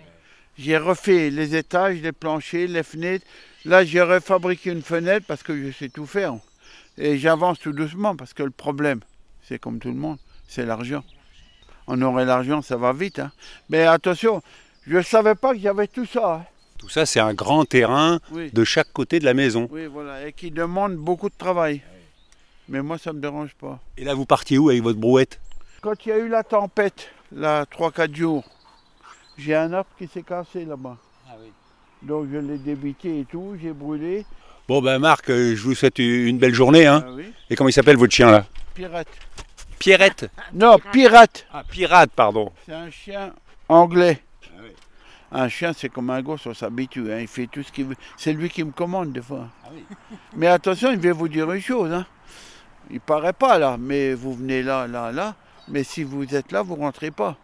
J'ai 0.58 0.76
refait 0.76 1.30
les 1.30 1.56
étages, 1.56 2.00
les 2.00 2.12
planchers, 2.12 2.68
les 2.68 2.82
fenêtres. 2.82 3.26
Là, 3.64 3.84
j'ai 3.84 4.02
refabriqué 4.02 4.70
une 4.70 4.82
fenêtre 4.82 5.26
parce 5.26 5.42
que 5.42 5.56
je 5.66 5.70
sais 5.76 5.88
tout 5.88 6.06
faire. 6.06 6.34
Et 6.98 7.18
j'avance 7.18 7.58
tout 7.58 7.72
doucement 7.72 8.16
parce 8.16 8.34
que 8.34 8.42
le 8.42 8.50
problème, 8.50 9.00
c'est 9.42 9.58
comme 9.58 9.78
tout 9.78 9.88
le 9.88 9.94
monde, 9.94 10.18
c'est 10.48 10.66
l'argent. 10.66 11.04
On 11.86 12.00
aurait 12.02 12.24
l'argent, 12.24 12.62
ça 12.62 12.76
va 12.76 12.92
vite. 12.92 13.18
hein. 13.18 13.32
Mais 13.68 13.82
attention, 13.82 14.42
je 14.86 14.96
ne 14.98 15.02
savais 15.02 15.34
pas 15.34 15.52
qu'il 15.54 15.62
y 15.62 15.68
avait 15.68 15.86
tout 15.86 16.06
ça. 16.06 16.34
hein. 16.36 16.44
Tout 16.78 16.88
ça, 16.88 17.04
c'est 17.04 17.20
un 17.20 17.34
grand 17.34 17.64
terrain 17.66 18.20
Oui. 18.32 18.50
de 18.52 18.64
chaque 18.64 18.92
côté 18.92 19.18
de 19.18 19.24
la 19.24 19.34
maison. 19.34 19.68
Oui, 19.70 19.86
voilà, 19.86 20.26
et 20.26 20.32
qui 20.32 20.50
demande 20.50 20.96
beaucoup 20.96 21.28
de 21.28 21.34
travail. 21.36 21.82
Mais 22.68 22.82
moi, 22.82 22.96
ça 22.98 23.10
ne 23.12 23.16
me 23.16 23.22
dérange 23.22 23.54
pas. 23.54 23.80
Et 23.98 24.04
là, 24.04 24.14
vous 24.14 24.24
partiez 24.24 24.56
où 24.58 24.70
avec 24.70 24.82
votre 24.82 24.98
brouette? 24.98 25.40
Quand 25.80 25.94
il 26.04 26.08
y 26.10 26.12
a 26.12 26.18
eu 26.18 26.28
la 26.28 26.42
tempête, 26.42 27.08
là, 27.32 27.64
3-4 27.64 28.14
jours, 28.14 28.44
j'ai 29.38 29.54
un 29.54 29.72
arbre 29.72 29.88
qui 29.98 30.06
s'est 30.06 30.22
cassé 30.22 30.64
là-bas. 30.64 30.96
Donc 32.02 32.28
je 32.32 32.38
l'ai 32.38 32.56
débité 32.58 33.20
et 33.20 33.24
tout, 33.24 33.56
j'ai 33.60 33.72
brûlé. 33.72 34.24
Bon, 34.68 34.80
ben 34.80 34.98
Marc, 34.98 35.28
euh, 35.30 35.54
je 35.54 35.62
vous 35.62 35.74
souhaite 35.74 35.98
une 35.98 36.38
belle 36.38 36.54
journée. 36.54 36.86
Hein. 36.86 37.02
Ah 37.06 37.10
oui. 37.12 37.32
Et 37.50 37.56
comment 37.56 37.68
il 37.68 37.72
s'appelle 37.72 37.96
votre 37.98 38.12
chien 38.12 38.30
là? 38.30 38.46
Pirate. 38.74 39.08
Pierrette? 39.78 40.30
Non, 40.54 40.78
pirate 40.92 41.46
Ah, 41.52 41.62
pirate, 41.68 42.10
pardon. 42.12 42.52
C'est 42.64 42.72
un 42.72 42.90
chien 42.90 43.32
anglais. 43.68 44.22
Ah 44.46 44.60
oui. 44.62 44.70
Un 45.32 45.48
chien, 45.48 45.72
c'est 45.74 45.88
comme 45.90 46.08
un 46.10 46.22
gosse, 46.22 46.46
on 46.46 46.54
s'habitue. 46.54 47.12
hein, 47.12 47.18
Il 47.20 47.26
fait 47.28 47.46
tout 47.48 47.62
ce 47.62 47.70
qu'il 47.72 47.86
veut. 47.86 47.96
C'est 48.16 48.32
lui 48.32 48.48
qui 48.48 48.64
me 48.64 48.70
commande 48.72 49.12
des 49.12 49.22
fois. 49.22 49.48
Ah 49.64 49.68
oui. 49.74 49.84
Mais 50.36 50.46
attention, 50.46 50.92
il 50.92 50.98
va 51.00 51.12
vous 51.12 51.28
dire 51.28 51.50
une 51.52 51.60
chose. 51.60 51.92
Hein. 51.92 52.06
Il 52.90 53.00
paraît 53.00 53.32
pas 53.34 53.58
là, 53.58 53.76
mais 53.78 54.14
vous 54.14 54.34
venez 54.34 54.62
là, 54.64 54.86
là, 54.88 55.12
là. 55.12 55.36
Mais 55.70 55.84
si 55.84 56.02
vous 56.02 56.34
êtes 56.34 56.52
là, 56.52 56.62
vous 56.62 56.74
rentrez 56.76 57.10
pas. 57.10 57.36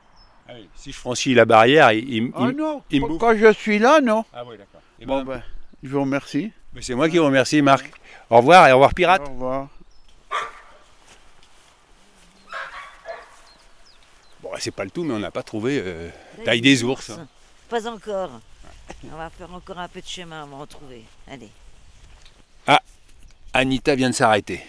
Si 0.77 0.93
je 0.93 0.97
franchis 0.97 1.35
la 1.35 1.45
barrière, 1.45 1.91
il, 1.93 2.09
il- 2.13 2.33
Ah 2.37 2.47
il- 2.51 2.57
non, 2.57 2.83
il 2.91 3.03
me 3.03 3.19
quand 3.19 3.37
je 3.37 3.53
suis 3.53 3.79
là, 3.81 4.01
non. 4.01 4.25
Ah 4.33 4.45
oui, 4.47 4.57
d'accord. 4.57 4.81
Eh 5.01 5.07
Bon, 5.07 5.23
ben, 5.25 5.35
ben, 5.37 5.43
je 5.83 5.89
vous 5.89 6.01
remercie. 6.03 6.53
c'est 6.81 6.95
moi 6.95 7.09
qui 7.09 7.19
vous 7.19 7.25
remercie, 7.25 7.61
Marc. 7.63 7.91
Au 8.31 8.37
revoir 8.39 8.69
et 8.69 8.73
au 8.73 8.77
revoir, 8.77 8.95
pirate. 8.95 9.23
Au 9.23 9.31
revoir. 9.31 9.69
Bon, 14.43 14.51
c'est 14.59 14.71
pas 14.71 14.85
le 14.85 14.91
tout, 14.91 15.03
mais 15.05 15.15
on 15.15 15.19
n'a 15.19 15.31
pas 15.31 15.43
trouvé 15.43 15.81
euh, 15.85 16.09
taille 16.45 16.61
des 16.61 16.85
ours. 16.85 17.11
hein. 17.11 17.27
Pas 17.69 17.89
encore. 17.89 18.31
On 19.13 19.17
va 19.17 19.31
faire 19.31 19.53
encore 19.53 19.79
un 19.79 19.89
peu 19.89 20.01
de 20.01 20.07
chemin 20.07 20.45
avant 20.45 20.61
de 20.61 20.67
trouver. 20.67 21.05
Allez. 21.29 21.51
Anita 23.53 23.95
vient 23.95 24.11
de 24.11 24.15
s'arrêter. 24.15 24.61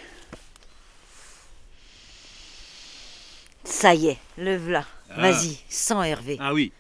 Ça 3.68 3.94
y 3.94 4.08
est, 4.08 4.18
le 4.38 4.56
v'là. 4.56 4.86
Ah. 5.10 5.22
Vas-y, 5.22 5.58
sens 5.70 6.06
Hervé. 6.06 6.38
Ah 6.40 6.54
oui. 6.54 6.72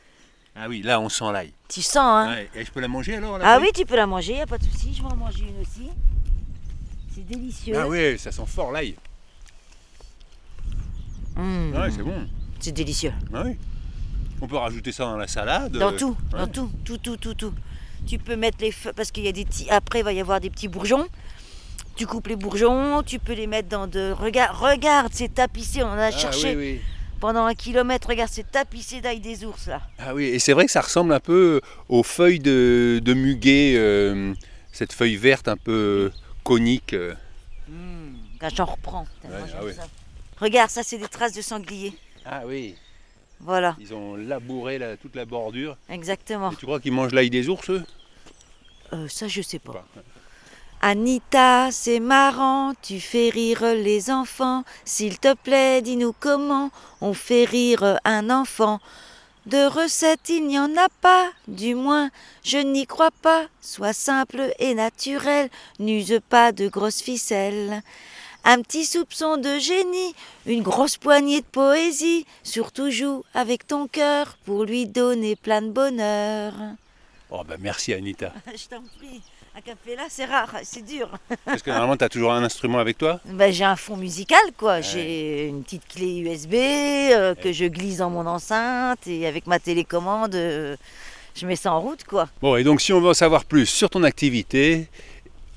Ah 0.55 0.67
oui, 0.69 0.81
là 0.81 0.99
on 1.01 1.09
sent 1.09 1.31
l'ail. 1.33 1.53
Tu 1.67 1.81
sens, 1.81 1.97
hein 1.97 2.29
Ouais, 2.33 2.49
Et 2.55 2.65
je 2.65 2.71
peux 2.71 2.79
la 2.79 2.87
manger 2.87 3.17
alors 3.17 3.37
Ah 3.43 3.59
oui, 3.61 3.67
tu 3.75 3.85
peux 3.85 3.95
la 3.97 4.07
manger, 4.07 4.37
y 4.37 4.41
a 4.41 4.47
pas 4.47 4.57
de 4.57 4.63
souci. 4.63 4.93
Je 4.93 5.01
vais 5.03 5.09
en 5.09 5.15
manger 5.15 5.43
une 5.43 5.61
aussi. 5.61 5.89
C'est 7.13 7.25
délicieux. 7.27 7.75
Ah 7.77 7.87
oui, 7.87 8.17
ça 8.17 8.31
sent 8.31 8.45
fort 8.47 8.71
l'ail. 8.71 8.95
Mmh, 11.35 11.73
Ouais, 11.75 11.91
c'est 11.91 12.03
bon. 12.03 12.27
c'est 12.59 12.71
délicieux. 12.71 13.13
Ah 13.33 13.43
oui. 13.45 13.57
On 14.41 14.47
peut 14.47 14.57
rajouter 14.57 14.91
ça 14.91 15.03
dans 15.05 15.17
la 15.17 15.27
salade. 15.27 15.73
Dans 15.73 15.91
euh, 15.93 15.97
tout, 15.97 16.17
ouais. 16.33 16.39
dans 16.39 16.47
tout, 16.47 16.71
tout, 16.85 16.97
tout, 16.97 17.17
tout, 17.17 17.33
tout. 17.33 17.53
Tu 18.07 18.17
peux 18.17 18.35
mettre 18.35 18.57
les 18.61 18.71
feuilles, 18.71 18.93
parce 18.95 19.11
qu'il 19.11 19.25
y 19.25 19.27
a 19.27 19.31
des 19.31 19.45
petits. 19.45 19.69
Après, 19.69 19.99
il 19.99 20.03
va 20.05 20.13
y 20.13 20.19
avoir 20.21 20.39
des 20.39 20.49
petits 20.49 20.67
bourgeons. 20.67 21.07
Tu 21.97 22.05
coupes 22.05 22.27
les 22.27 22.35
bourgeons, 22.35 23.01
tu 23.03 23.17
peux 23.19 23.33
les 23.33 23.47
mettre 23.47 23.69
dans 23.69 23.87
de. 23.87 24.11
Regarde, 24.11 24.55
regarde, 24.55 25.11
c'est 25.13 25.33
tapissé. 25.33 25.81
On 25.83 25.87
en 25.87 25.97
a 25.97 26.05
Ah, 26.05 26.11
cherché 26.11 26.55
oui, 26.55 26.73
oui. 26.75 26.81
pendant 27.19 27.45
un 27.45 27.55
kilomètre. 27.55 28.07
Regarde, 28.07 28.29
c'est 28.31 28.49
tapissé 28.51 29.01
d'ail 29.01 29.19
des 29.19 29.43
ours 29.43 29.67
là. 29.67 29.81
Ah 29.97 30.13
oui, 30.13 30.25
et 30.25 30.37
c'est 30.39 30.53
vrai 30.53 30.65
que 30.67 30.71
ça 30.71 30.81
ressemble 30.81 31.11
un 31.11 31.19
peu 31.19 31.59
aux 31.89 32.03
feuilles 32.03 32.39
de, 32.39 33.01
de 33.03 33.13
muguet, 33.15 33.73
euh, 33.77 34.33
cette 34.71 34.93
feuille 34.93 35.15
verte 35.15 35.47
un 35.47 35.57
peu 35.57 36.11
conique. 36.43 36.93
euh. 36.93 37.15
Quand 38.39 38.49
j'en 38.55 38.65
reprends. 38.65 39.07
Ouais, 39.23 39.31
ah 39.55 39.61
oui. 39.63 39.73
ça. 39.75 39.87
Regarde, 40.39 40.69
ça 40.69 40.83
c'est 40.83 40.99
des 40.99 41.07
traces 41.07 41.33
de 41.33 41.41
sanglier. 41.41 41.93
Ah 42.25 42.43
oui. 42.45 42.75
Voilà, 43.39 43.75
Ils 43.79 43.93
ont 43.93 44.15
labouré 44.15 44.77
la- 44.79 44.97
toute 44.97 45.15
la 45.15 45.25
bordure. 45.25 45.77
exactement. 45.89 46.51
Et 46.51 46.55
tu 46.55 46.65
crois 46.65 46.79
qu'ils 46.79 46.91
mangent 46.91 47.13
l'ail 47.13 47.29
des 47.31 47.49
ours, 47.49 47.69
eux? 47.69 47.83
Euh, 48.93 49.07
ça, 49.07 49.27
je 49.27 49.41
sais 49.43 49.59
pas. 49.59 49.73
Pas. 49.73 49.85
Anita, 50.89 51.69
c'est 51.69 51.99
marrant, 51.99 52.71
tu 52.81 53.01
fais 53.01 53.27
rire 53.27 53.61
les 53.75 54.09
enfants. 54.09 54.63
S'il 54.85 55.19
te 55.19 55.33
plaît, 55.33 55.81
dis-nous 55.81 56.13
comment 56.17 56.71
on 57.01 57.13
fait 57.13 57.43
rire 57.43 57.99
un 58.05 58.29
enfant. 58.29 58.79
De 59.47 59.67
recettes, 59.67 60.29
il 60.29 60.47
n'y 60.47 60.57
en 60.57 60.77
a 60.77 60.87
pas, 61.01 61.29
du 61.49 61.75
moins, 61.75 62.09
je 62.45 62.59
n'y 62.59 62.87
crois 62.87 63.11
pas. 63.11 63.47
Sois 63.59 63.91
simple 63.91 64.53
et 64.59 64.75
naturel, 64.75 65.49
n'use 65.77 66.21
pas 66.29 66.53
de 66.53 66.69
grosses 66.69 67.01
ficelles. 67.01 67.81
Un 68.45 68.61
petit 68.61 68.85
soupçon 68.85 69.35
de 69.35 69.59
génie, 69.59 70.15
une 70.45 70.63
grosse 70.63 70.95
poignée 70.95 71.41
de 71.41 71.47
poésie. 71.47 72.25
Surtout 72.43 72.91
joue 72.91 73.25
avec 73.33 73.67
ton 73.67 73.87
cœur 73.89 74.37
pour 74.45 74.63
lui 74.63 74.85
donner 74.85 75.35
plein 75.35 75.63
de 75.63 75.69
bonheur. 75.69 76.53
Oh 77.29 77.43
bah 77.45 77.57
merci 77.59 77.93
Anita. 77.93 78.31
Je 78.55 78.67
t'en 78.69 78.83
prie, 78.97 79.21
c'est 80.09 80.25
rare, 80.25 80.53
c'est 80.63 80.85
dur. 80.85 81.09
Parce 81.45 81.61
que 81.61 81.69
normalement 81.69 81.97
tu 81.97 82.03
as 82.03 82.09
toujours 82.09 82.33
un 82.33 82.43
instrument 82.43 82.79
avec 82.79 82.97
toi? 82.97 83.19
Ben, 83.25 83.51
j'ai 83.51 83.63
un 83.63 83.75
fond 83.75 83.97
musical, 83.97 84.39
quoi. 84.57 84.81
J'ai 84.81 85.47
une 85.47 85.63
petite 85.63 85.87
clé 85.87 86.17
USB 86.19 86.53
euh, 86.53 87.35
que 87.35 87.51
je 87.51 87.65
glisse 87.65 87.97
dans 87.97 88.09
mon 88.09 88.25
enceinte 88.25 89.05
et 89.07 89.27
avec 89.27 89.47
ma 89.47 89.59
télécommande, 89.59 90.35
euh, 90.35 90.75
je 91.35 91.45
mets 91.45 91.55
ça 91.55 91.71
en 91.73 91.81
route, 91.81 92.03
quoi. 92.03 92.29
Bon 92.41 92.55
et 92.55 92.63
donc 92.63 92.81
si 92.81 92.93
on 92.93 93.01
veut 93.01 93.09
en 93.09 93.13
savoir 93.13 93.45
plus 93.45 93.65
sur 93.65 93.89
ton 93.89 94.03
activité, 94.03 94.87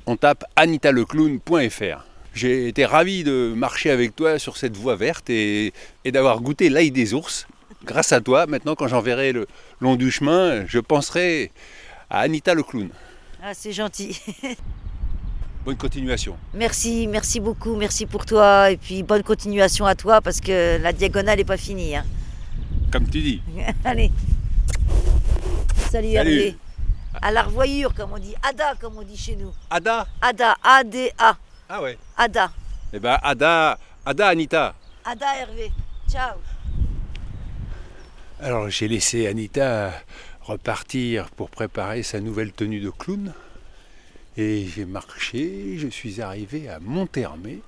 on 0.07 0.17
tape 0.17 0.45
anitaleclown.fr. 0.57 2.05
J'ai 2.33 2.69
été 2.69 2.85
ravi 2.85 3.25
de 3.25 3.53
marcher 3.57 3.91
avec 3.91 4.15
toi 4.15 4.39
sur 4.39 4.57
cette 4.57 4.77
voie 4.77 4.95
verte 4.95 5.31
et, 5.31 5.73
et 6.05 6.13
d'avoir 6.13 6.41
goûté 6.41 6.69
l'ail 6.69 6.91
des 6.91 7.13
ours. 7.13 7.47
Grâce 7.85 8.13
à 8.13 8.21
toi, 8.21 8.47
maintenant 8.47 8.75
quand 8.75 8.89
j'enverrai 8.89 9.33
le 9.33 9.47
long 9.81 9.97
du 9.97 10.11
chemin, 10.11 10.65
je 10.67 10.79
penserai 10.79 11.51
à 12.09 12.21
Anita 12.21 12.55
le 12.55 12.63
clown. 12.63 12.91
Ah, 13.43 13.53
c'est 13.55 13.73
gentil. 13.73 14.21
Bonne 15.65 15.77
continuation. 15.77 16.37
merci, 16.55 17.07
merci 17.07 17.39
beaucoup, 17.39 17.77
merci 17.77 18.07
pour 18.07 18.25
toi. 18.25 18.71
Et 18.71 18.79
puis 18.79 19.03
bonne 19.03 19.23
continuation 19.23 19.85
à 19.85 19.95
toi 19.95 20.23
parce 20.23 20.41
que 20.41 20.79
la 20.81 20.91
diagonale 20.95 21.37
n'est 21.37 21.45
pas 21.45 21.59
finie. 21.59 21.95
hein. 21.97 22.05
Comme 22.91 23.07
tu 23.09 23.21
dis. 23.21 23.43
Allez. 23.85 24.11
Salut, 25.91 26.13
Salut. 26.15 26.15
Hervé. 26.15 26.57
À 27.21 27.31
la 27.31 27.43
revoyure, 27.43 27.93
comme 27.95 28.13
on 28.15 28.19
dit. 28.19 28.35
Ada, 28.43 28.75
comme 28.81 28.97
on 28.97 29.03
dit 29.03 29.17
chez 29.19 29.37
nous. 29.37 29.53
Ada 29.69 30.07
Ada, 30.23 30.57
A-D-A. 30.65 31.37
Ah 31.69 31.83
ouais. 31.83 31.99
Ada. 32.17 32.51
Eh 32.93 32.99
ben 32.99 33.19
Ada, 33.23 33.79
Ada 34.07 34.29
Anita. 34.29 34.75
Ada 35.05 35.27
Hervé. 35.43 35.71
Ciao. 36.11 36.37
Alors 38.41 38.71
j'ai 38.71 38.89
laissé 38.89 39.27
Anita 39.27 39.93
repartir 40.41 41.31
pour 41.31 41.51
préparer 41.51 42.03
sa 42.03 42.21
nouvelle 42.21 42.53
tenue 42.53 42.81
de 42.81 42.91
clown. 42.91 43.33
Et 44.37 44.67
j'ai 44.67 44.85
marché, 44.85 45.77
je 45.77 45.89
suis 45.89 46.21
arrivé 46.21 46.69
à 46.69 46.81
Monthermé. 46.81 47.61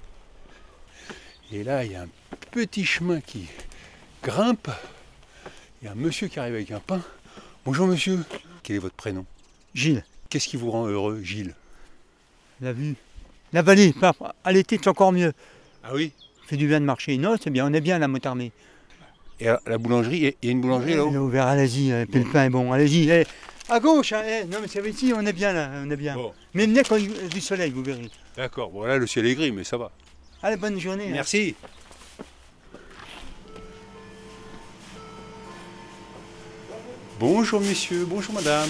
Et 1.53 1.65
là, 1.65 1.85
il 1.85 1.93
y 1.93 1.97
a 1.97 2.03
un 2.03 2.09
petit 2.51 2.85
chemin 2.85 3.21
qui 3.21 3.47
grimpe. 4.23 4.71
Il 5.81 5.87
y 5.87 5.89
a 5.89 5.93
un 5.93 5.97
monsieur 5.97 6.29
qui 6.29 6.39
arrive 6.39 6.55
avec 6.55 6.71
un 6.71 6.81
pain. 6.81 7.03
Bonjour 7.65 7.87
monsieur, 7.87 8.25
quel 8.63 8.77
est 8.77 8.81
votre 8.81 8.95
prénom? 8.95 9.25
Gilles, 9.75 10.05
Qu'est-ce 10.33 10.49
qui 10.49 10.57
vous 10.57 10.71
rend 10.71 10.87
heureux, 10.87 11.21
Gilles? 11.23 11.55
La 12.63 12.73
vue. 12.73 12.95
La 13.53 13.61
vallée, 13.61 13.95
à 14.45 14.53
l'été 14.53 14.79
c'est 14.79 14.89
encore 14.89 15.13
mieux. 15.13 15.35
Ah 15.85 15.91
oui? 15.93 16.13
Fait 16.47 16.57
du 16.57 16.67
bien 16.67 16.81
de 16.81 16.87
marcher. 16.87 17.19
Non, 17.19 17.37
c'est 17.39 17.51
bien, 17.51 17.67
on 17.67 17.73
est 17.75 17.83
bien 17.83 17.97
à 17.97 17.99
la. 17.99 18.09
Et 19.43 19.49
alors, 19.49 19.61
la 19.67 19.77
boulangerie, 19.77 20.37
il 20.41 20.47
y 20.47 20.49
a 20.51 20.53
une 20.53 20.61
boulangerie 20.61 20.95
On 20.95 20.97
là-haut 20.99 21.13
est 21.15 21.19
ouvert, 21.19 21.47
allez-y, 21.49 21.91
euh, 21.91 22.07
puis 22.09 22.23
le 22.23 22.31
pain 22.31 22.45
est 22.45 22.51
bon, 22.51 22.71
allez-y. 22.73 23.11
eh. 23.11 23.27
À 23.69 23.81
gauche, 23.81 24.13
hein, 24.13 24.23
eh. 24.25 24.45
non 24.47 24.59
mais 24.63 24.69
c'est 24.69 24.87
ici, 24.89 25.13
on 25.17 25.27
est 25.27 25.33
bien 25.33 25.53
là, 25.53 25.69
on 25.85 25.91
est 25.91 25.97
bien. 25.97 26.15
Bon, 26.15 26.33
Mais 26.55 26.67
venez 26.67 26.83
quand 26.89 26.95
il 26.97 27.11
y 27.11 27.19
a 27.25 27.29
du 27.29 27.41
soleil, 27.41 27.73
vous 27.73 27.83
verrez. 27.83 28.09
d'accord. 28.37 28.71
Bon 28.71 28.85
là, 28.85 28.99
le 28.99 29.07
ciel 29.09 29.27
est 29.27 29.35
gris, 29.35 29.51
mais 29.51 29.65
ça 29.65 29.77
va. 29.77 29.91
Allez, 30.45 30.57
bonne 30.57 30.79
journée. 30.79 31.07
hein. 31.09 31.13
Merci. 31.15 31.57
Bonjour 37.19 37.61
messieurs, 37.61 38.05
bonjour 38.09 38.35
madame. 38.35 38.69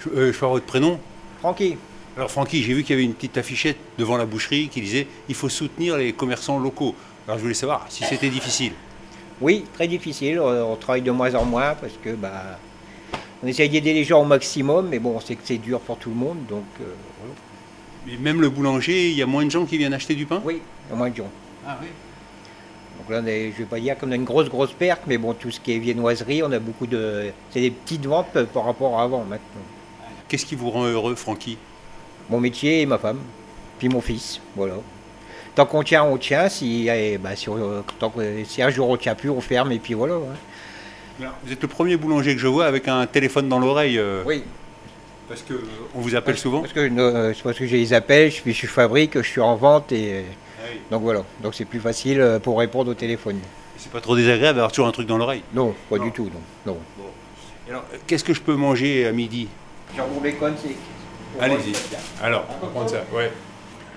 Je, 0.00 0.08
euh, 0.10 0.32
je 0.32 0.38
peux 0.38 0.44
avoir 0.44 0.52
votre 0.52 0.66
prénom? 0.66 0.98
Francky, 1.40 1.76
Alors 2.16 2.30
Francky, 2.30 2.62
j'ai 2.62 2.74
vu 2.74 2.82
qu'il 2.82 2.94
y 2.94 2.98
avait 2.98 3.04
une 3.04 3.14
petite 3.14 3.36
affichette 3.38 3.78
devant 3.98 4.16
la 4.16 4.26
boucherie 4.26 4.68
qui 4.68 4.80
disait 4.80 5.06
il 5.28 5.34
faut 5.34 5.48
soutenir 5.48 5.96
les 5.96 6.12
commerçants 6.12 6.58
locaux. 6.58 6.94
Alors 7.26 7.38
je 7.38 7.42
voulais 7.42 7.54
savoir 7.54 7.86
si 7.88 8.04
c'était 8.04 8.30
difficile. 8.30 8.72
oui, 9.40 9.64
très 9.74 9.88
difficile. 9.88 10.40
On 10.40 10.72
on 10.72 10.76
travaille 10.76 11.02
de 11.02 11.10
moins 11.10 11.34
en 11.34 11.44
moins 11.44 11.74
parce 11.74 11.94
que 12.02 12.10
bah, 12.10 12.58
on 13.42 13.46
essaye 13.46 13.68
d'aider 13.68 13.92
les 13.92 14.04
gens 14.04 14.22
au 14.22 14.24
maximum, 14.24 14.88
mais 14.88 14.98
bon, 14.98 15.14
on 15.16 15.20
sait 15.20 15.34
que 15.36 15.42
c'est 15.44 15.58
dur 15.58 15.80
pour 15.80 15.98
tout 15.98 16.10
le 16.10 16.16
monde, 16.16 16.38
donc 16.48 16.64
euh, 16.80 16.84
voilà. 17.20 17.34
Mais 18.06 18.16
même 18.16 18.40
le 18.40 18.50
boulanger, 18.50 19.10
il 19.10 19.16
y 19.16 19.22
a 19.22 19.26
moins 19.26 19.44
de 19.44 19.50
gens 19.50 19.64
qui 19.64 19.78
viennent 19.78 19.94
acheter 19.94 20.14
du 20.14 20.26
pain? 20.26 20.40
Oui, 20.44 20.60
il 20.86 20.90
y 20.90 20.94
a 20.94 20.96
moins 20.96 21.10
de 21.10 21.16
gens. 21.16 21.30
Ah 21.66 21.78
oui. 21.80 21.88
Donc 22.98 23.10
là, 23.10 23.20
on 23.22 23.26
est- 23.26 23.52
je 23.52 23.58
vais 23.58 23.64
pas 23.64 23.78
dire 23.80 23.96
qu'on 23.98 24.10
a 24.12 24.16
une 24.16 24.24
grosse 24.24 24.48
grosse 24.48 24.72
perte, 24.72 25.02
mais 25.06 25.18
bon, 25.18 25.34
tout 25.34 25.50
ce 25.50 25.60
qui 25.60 25.72
est 25.72 25.78
viennoiserie, 25.78 26.42
on 26.42 26.50
a 26.52 26.58
beaucoup 26.58 26.86
de, 26.86 27.30
c'est 27.50 27.60
des 27.60 27.70
petites 27.70 28.06
ventes 28.06 28.36
par 28.52 28.64
rapport 28.64 28.98
à 28.98 29.04
avant 29.04 29.20
maintenant. 29.24 29.66
Qu'est-ce 30.28 30.46
qui 30.46 30.54
vous 30.56 30.70
rend 30.70 30.84
heureux, 30.86 31.14
Francky? 31.14 31.58
Mon 32.30 32.40
métier 32.40 32.80
et 32.82 32.86
ma 32.86 32.98
femme, 32.98 33.18
puis 33.78 33.88
mon 33.88 34.00
fils, 34.00 34.40
voilà. 34.56 34.74
Tant 35.54 35.66
qu'on 35.66 35.82
tient, 35.82 36.04
on 36.04 36.16
tient. 36.16 36.48
Si, 36.48 36.88
eh, 36.88 37.18
bah, 37.18 37.36
si, 37.36 37.48
on- 37.48 37.84
tant 37.98 38.10
que- 38.10 38.44
si 38.44 38.62
un 38.62 38.70
jour 38.70 38.88
on 38.88 38.96
tient 38.96 39.14
plus, 39.14 39.28
on 39.30 39.40
ferme 39.40 39.72
et 39.72 39.78
puis 39.78 39.94
voilà. 39.94 40.14
Vous 41.44 41.52
êtes 41.52 41.60
le 41.62 41.68
premier 41.68 41.96
boulanger 41.96 42.34
que 42.34 42.40
je 42.40 42.46
vois 42.48 42.66
avec 42.66 42.88
un 42.88 43.06
téléphone 43.06 43.48
dans 43.48 43.58
l'oreille. 43.58 43.98
euh, 43.98 44.22
Oui. 44.26 44.42
Parce 45.28 45.42
que 45.42 45.54
euh, 45.54 45.60
on 45.94 46.00
vous 46.00 46.14
appelle 46.16 46.36
souvent 46.36 46.60
Parce 46.60 46.72
que 46.72 46.80
euh, 46.80 47.32
c'est 47.32 47.42
parce 47.42 47.56
que 47.58 47.66
j'ai 47.66 47.78
les 47.78 47.92
appels, 47.94 48.30
je, 48.30 48.42
puis 48.42 48.52
je 48.52 48.66
fabrique, 48.66 49.16
je 49.16 49.26
suis 49.26 49.40
en 49.40 49.54
vente 49.56 49.92
et 49.92 50.24
Ah 50.58 50.64
oui. 50.72 50.80
donc 50.90 51.02
voilà. 51.02 51.22
Donc 51.42 51.54
c'est 51.54 51.64
plus 51.64 51.80
facile 51.80 52.40
pour 52.42 52.58
répondre 52.58 52.90
au 52.90 52.94
téléphone. 52.94 53.38
C'est 53.78 53.90
pas 53.92 54.00
trop 54.00 54.16
désagréable 54.16 54.56
d'avoir 54.56 54.72
toujours 54.72 54.88
un 54.88 54.92
truc 54.92 55.06
dans 55.06 55.16
l'oreille. 55.18 55.42
Non, 55.54 55.74
pas 55.88 55.96
Non. 55.98 56.04
du 56.04 56.12
tout, 56.12 56.28
non. 56.66 56.76
Alors, 57.68 57.84
qu'est-ce 58.06 58.24
que 58.24 58.34
je 58.34 58.40
peux 58.40 58.54
manger 58.56 59.06
à 59.06 59.12
midi? 59.12 59.48
Jambon 59.96 60.20
bacon, 60.20 60.54
c'est. 60.60 60.74
Allez-y. 61.40 61.72
Alors, 62.22 62.46
on 62.60 62.66
va 62.66 62.72
prendre 62.72 62.90
ça. 62.90 63.04
Ouais. 63.14 63.30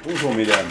Bonjour 0.07 0.33
mesdames. 0.33 0.67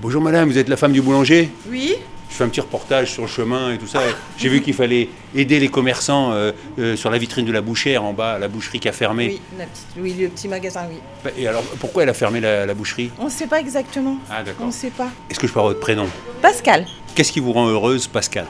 Bonjour 0.00 0.22
madame, 0.22 0.48
vous 0.48 0.58
êtes 0.58 0.68
la 0.68 0.76
femme 0.76 0.92
du 0.92 1.00
boulanger 1.00 1.50
Oui, 1.70 1.94
Je 2.28 2.34
fais 2.34 2.44
un 2.44 2.48
petit 2.48 2.60
reportage 2.60 3.12
sur 3.12 3.22
le 3.22 3.28
chemin 3.28 3.72
et 3.72 3.78
tout 3.78 3.86
ça. 3.86 4.00
J'ai 4.36 4.48
vu 4.48 4.60
qu'il 4.60 4.74
fallait 4.74 5.08
aider 5.34 5.58
les 5.58 5.68
commerçants 5.68 6.32
euh, 6.32 6.52
euh, 6.78 6.96
sur 6.96 7.10
la 7.10 7.18
vitrine 7.18 7.46
de 7.46 7.52
la 7.52 7.60
bouchère 7.62 8.04
en 8.04 8.12
bas, 8.12 8.38
la 8.38 8.48
boucherie 8.48 8.80
qui 8.80 8.88
a 8.88 8.92
fermé. 8.92 9.26
oui, 9.28 9.40
la 9.58 9.64
petite- 9.66 9.86
oui, 9.98 10.14
le 10.20 10.28
petit 10.28 10.48
magasin, 10.48 10.82
oui. 10.90 10.98
Et 11.38 11.46
alors, 11.48 11.62
pourquoi 11.80 12.02
elle 12.02 12.08
a 12.10 12.14
fermé 12.14 12.40
la, 12.40 12.66
la 12.66 12.74
boucherie? 12.74 13.10
On 13.18 13.24
ne 13.26 13.30
sait 13.30 13.46
pas 13.46 13.60
exactement. 13.60 14.18
Ah 14.30 14.38
On 14.40 14.44
d'accord. 14.44 14.66
ne 14.66 14.72
sait 14.72 14.90
pas. 14.90 15.08
Est-ce 15.30 15.38
que 15.38 15.46
je 15.46 15.52
peux 15.52 15.58
avoir 15.60 15.72
votre 15.72 15.80
prénom? 15.84 16.06
Pascal. 16.42 16.86
Qu'est-ce 17.14 17.32
qui 17.32 17.40
vous 17.40 17.52
rend 17.52 17.68
heureuse, 17.68 18.06
Pascal? 18.06 18.46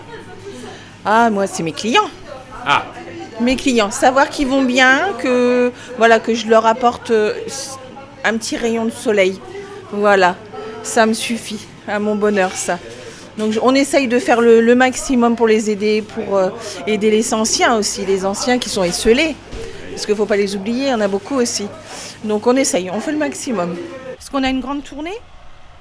Ah, 1.04 1.30
moi, 1.30 1.46
c'est 1.46 1.62
mes 1.62 1.72
clients. 1.72 2.08
Ah, 2.66 2.86
Mes 3.40 3.56
clients. 3.56 3.90
Savoir 3.90 4.30
qu'ils 4.30 4.48
vont 4.48 4.64
bien, 4.64 5.12
que, 5.22 5.70
voilà, 5.98 6.18
que 6.18 6.34
je 6.34 6.46
leur 6.48 6.64
apporte 6.66 7.10
euh, 7.10 7.34
un 8.24 8.36
petit 8.38 8.56
rayon 8.56 8.86
de 8.86 8.90
soleil. 8.90 9.38
Voilà. 9.94 10.36
Ça 10.82 11.06
me 11.06 11.12
suffit. 11.14 11.66
À 11.86 11.98
mon 11.98 12.14
bonheur, 12.16 12.52
ça. 12.52 12.78
Donc 13.36 13.54
on 13.62 13.74
essaye 13.74 14.06
de 14.08 14.18
faire 14.18 14.40
le, 14.40 14.60
le 14.60 14.74
maximum 14.74 15.34
pour 15.36 15.46
les 15.48 15.68
aider, 15.70 16.02
pour 16.02 16.36
euh, 16.36 16.50
aider 16.86 17.10
les 17.10 17.34
anciens 17.34 17.76
aussi, 17.76 18.06
les 18.06 18.24
anciens 18.24 18.58
qui 18.58 18.70
sont 18.70 18.84
esselés. 18.84 19.34
Parce 19.90 20.06
qu'il 20.06 20.12
ne 20.14 20.16
faut 20.18 20.26
pas 20.26 20.36
les 20.36 20.56
oublier, 20.56 20.84
il 20.84 20.90
y 20.90 20.94
en 20.94 21.00
a 21.00 21.08
beaucoup 21.08 21.34
aussi. 21.36 21.66
Donc 22.24 22.46
on 22.46 22.56
essaye, 22.56 22.90
on 22.90 23.00
fait 23.00 23.12
le 23.12 23.18
maximum. 23.18 23.76
Parce 24.16 24.30
qu'on 24.30 24.42
a 24.44 24.48
une 24.48 24.60
grande 24.60 24.82
tournée? 24.84 25.18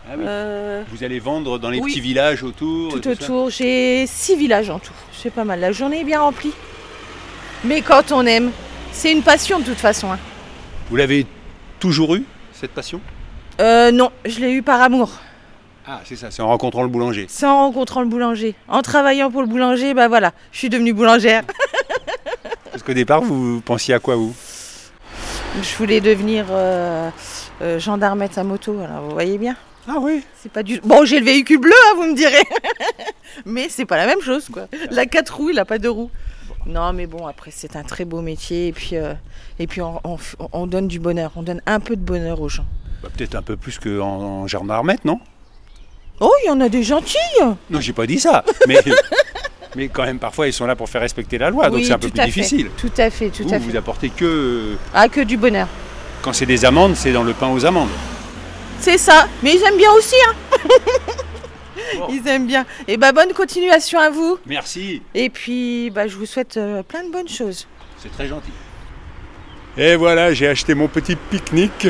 Ah 0.10 0.16
oui. 0.18 0.24
euh, 0.28 0.84
Vous 0.92 1.04
allez 1.04 1.20
vendre 1.20 1.58
dans 1.60 1.70
les 1.70 1.80
Oui. 1.80 1.92
petits 1.92 2.02
villages 2.02 2.44
autour 2.44 3.00
tout 3.00 3.08
autour, 3.08 3.50
j'ai 3.50 4.06
six 4.08 4.36
villages 4.36 4.70
en 4.70 4.80
tout. 4.80 4.92
C'est 5.22 5.32
pas 5.32 5.46
mal. 5.46 5.60
La 5.62 5.72
journée 5.72 6.02
est 6.02 6.06
bien 6.06 6.20
remplie. 6.22 6.52
Mais 7.64 7.82
quand 7.82 8.12
on 8.12 8.26
aime, 8.26 8.52
c'est 8.92 9.12
une 9.12 9.22
passion 9.22 9.60
de 9.60 9.64
toute 9.64 9.78
façon. 9.80 10.12
hein. 10.12 10.20
Vous 10.90 10.96
l'avez 10.98 11.26
toujours 11.80 12.16
eu, 12.16 12.24
cette 12.52 12.72
passion? 12.72 13.00
Euh, 13.62 13.92
non, 13.92 14.12
je 14.26 14.40
l'ai 14.40 14.52
eu 14.52 14.62
par 14.62 14.82
amour. 14.82 15.12
Ah, 15.86 16.00
c'est 16.06 16.16
ça, 16.16 16.32
c'est 16.32 16.42
en 16.42 16.48
rencontrant 16.48 16.82
le 16.84 16.88
boulanger. 16.90 17.26
C'est 17.30 17.46
en 17.46 17.58
rencontrant 17.68 18.02
le 18.02 18.08
boulanger. 18.08 18.56
En 18.68 18.82
travaillant 18.82 19.30
pour 19.30 19.42
le 19.42 19.48
boulanger, 19.48 19.94
bah 19.94 20.08
voilà, 20.08 20.32
je 20.52 20.60
suis 20.60 20.70
devenue 20.70 20.94
boulangère. 20.94 21.44
Parce 22.72 22.82
qu'au 22.84 22.94
départ, 22.94 23.22
vous 23.22 23.62
pensiez 23.62 23.94
à 23.94 24.00
quoi, 24.00 24.16
vous? 24.16 24.34
Je 25.62 25.76
voulais 25.78 26.02
devenir 26.02 26.46
euh, 26.50 27.10
euh, 27.62 27.80
gendarmette 27.80 28.38
à 28.38 28.44
moto, 28.44 28.80
alors 28.80 29.04
vous 29.04 29.12
voyez 29.12 29.38
bien. 29.38 29.56
Ah 29.88 29.98
oui 30.00 30.24
C'est 30.42 30.52
pas 30.52 30.64
du. 30.64 30.80
Bon, 30.84 31.04
j'ai 31.06 31.20
le 31.20 31.26
véhicule 31.26 31.60
bleu, 31.60 31.74
hein, 31.90 31.94
vous 31.98 32.04
me 32.06 32.16
direz. 32.16 32.42
mais 33.46 33.68
c'est 33.70 33.86
pas 33.86 33.98
la 33.98 34.08
même 34.08 34.22
chose, 34.22 34.48
quoi. 34.52 34.68
La 34.90 35.06
quatre 35.06 35.36
roues, 35.36 35.50
il 35.52 35.60
a 35.60 35.66
pas 35.66 35.78
deux 35.78 35.90
roues. 35.92 36.10
Non, 36.66 36.94
mais 36.94 37.06
bon, 37.06 37.28
après, 37.28 37.52
c'est 37.54 37.76
un 37.76 37.84
très 37.84 38.06
beau 38.06 38.22
métier. 38.22 38.68
Et 38.68 38.72
puis, 38.72 38.92
euh, 38.96 39.14
et 39.60 39.68
puis 39.68 39.82
on, 39.82 40.00
on 40.06 40.16
f- 40.16 40.36
on 40.54 40.66
donne 40.66 40.88
du 40.88 41.00
bonheur. 41.00 41.32
On 41.36 41.44
donne 41.44 41.62
un 41.66 41.82
peu 41.82 41.98
de 41.98 42.02
bonheur 42.02 42.40
aux 42.42 42.48
gens. 42.50 42.66
Bah, 43.04 43.10
Peut-être 43.16 43.36
un 43.36 43.42
peu 43.42 43.58
plus 43.58 43.78
qu'en 43.80 44.00
en 44.02 44.48
gendarmette, 44.48 45.06
non? 45.06 45.20
Oh, 46.20 46.32
il 46.44 46.48
y 46.48 46.50
en 46.50 46.62
a 46.62 46.70
des 46.70 46.84
gentils. 46.84 47.18
Non, 47.70 47.80
j'ai 47.82 47.94
pas 47.94 48.06
dit 48.08 48.20
ça. 48.20 48.44
Mais, 48.68 48.80
mais 49.76 49.90
quand 49.90 50.04
même, 50.04 50.20
parfois, 50.20 50.48
ils 50.48 50.54
sont 50.54 50.66
là 50.66 50.76
pour 50.76 50.90
faire 50.90 51.02
respecter 51.02 51.38
la 51.38 51.50
loi, 51.50 51.66
donc 51.70 51.80
Oui, 51.80 51.86
c'est 51.86 51.94
un 51.94 52.00
peu 52.00 52.08
tout 52.08 52.14
plus 52.14 52.22
à 52.22 52.26
fait. 52.26 52.32
difficile. 52.32 52.70
Tout 52.78 52.92
à 52.98 53.10
fait, 53.10 53.30
tout 53.30 53.44
vous, 53.44 53.54
à 53.54 53.58
vous 53.58 53.72
fait. 53.72 53.78
apportez 53.78 54.10
que. 54.10 54.24
euh, 54.26 54.76
Ah, 54.94 55.10
que 55.10 55.22
du 55.22 55.38
bonheur. 55.38 55.68
Quand 56.22 56.32
c'est 56.34 56.46
des 56.46 56.64
amendes, 56.66 56.96
c'est 56.96 57.12
dans 57.12 57.24
le 57.24 57.34
pain 57.34 57.50
aux 57.52 57.66
amandes. 57.66 57.90
C'est 58.80 58.98
ça. 58.98 59.28
Mais 59.42 59.54
ils 59.56 59.62
aiment 59.64 59.78
bien 59.78 59.92
aussi, 59.92 60.16
hein. 60.30 60.34
Ils 62.10 62.26
aiment 62.28 62.48
bien. 62.48 62.66
Et 62.88 62.98
bah, 62.98 63.12
bonne 63.12 63.34
continuation 63.34 64.00
à 64.00 64.10
vous. 64.10 64.38
Merci, 64.46 65.02
Et 65.14 65.30
puis, 65.30 65.90
bah, 65.90 66.08
je 66.08 66.16
vous 66.16 66.26
souhaite 66.26 66.58
euh, 66.58 66.82
plein 66.84 67.04
de 67.04 67.12
bonnes 67.12 67.28
choses. 67.28 67.68
c'est 67.98 68.12
très 68.12 68.28
gentil. 68.28 68.52
Et 69.78 69.96
voilà, 69.96 70.34
j'ai 70.34 70.48
acheté 70.48 70.76
mon 70.76 70.88
petit 70.88 71.16
pique-nique 71.16 71.88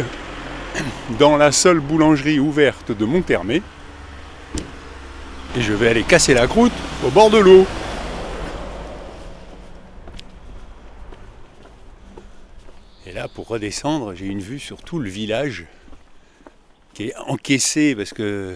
dans 1.20 1.38
la 1.38 1.52
seule 1.52 1.80
boulangerie 1.80 2.40
ouverte 2.40 2.92
de 2.92 3.06
Monthermé. 3.06 3.62
Et 5.56 5.62
je 5.62 5.74
vais 5.74 5.88
aller 5.88 6.04
casser 6.04 6.34
la 6.34 6.48
croûte 6.48 6.72
au 7.06 7.10
bord 7.10 7.30
de 7.30 7.38
l'eau. 7.38 7.66
Et 13.06 13.12
là, 13.12 13.28
pour 13.28 13.48
redescendre, 13.48 14.16
j'ai 14.16 14.26
une 14.26 14.40
vue 14.40 14.60
sur 14.60 14.82
tout 14.82 14.98
le 14.98 15.10
village 15.10 15.66
qui 16.94 17.08
est 17.08 17.16
encaissé 17.28 17.96
parce 17.96 18.14
que 18.14 18.56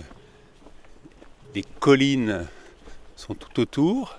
les 1.53 1.63
collines 1.79 2.45
sont 3.15 3.35
tout 3.35 3.59
autour. 3.59 4.17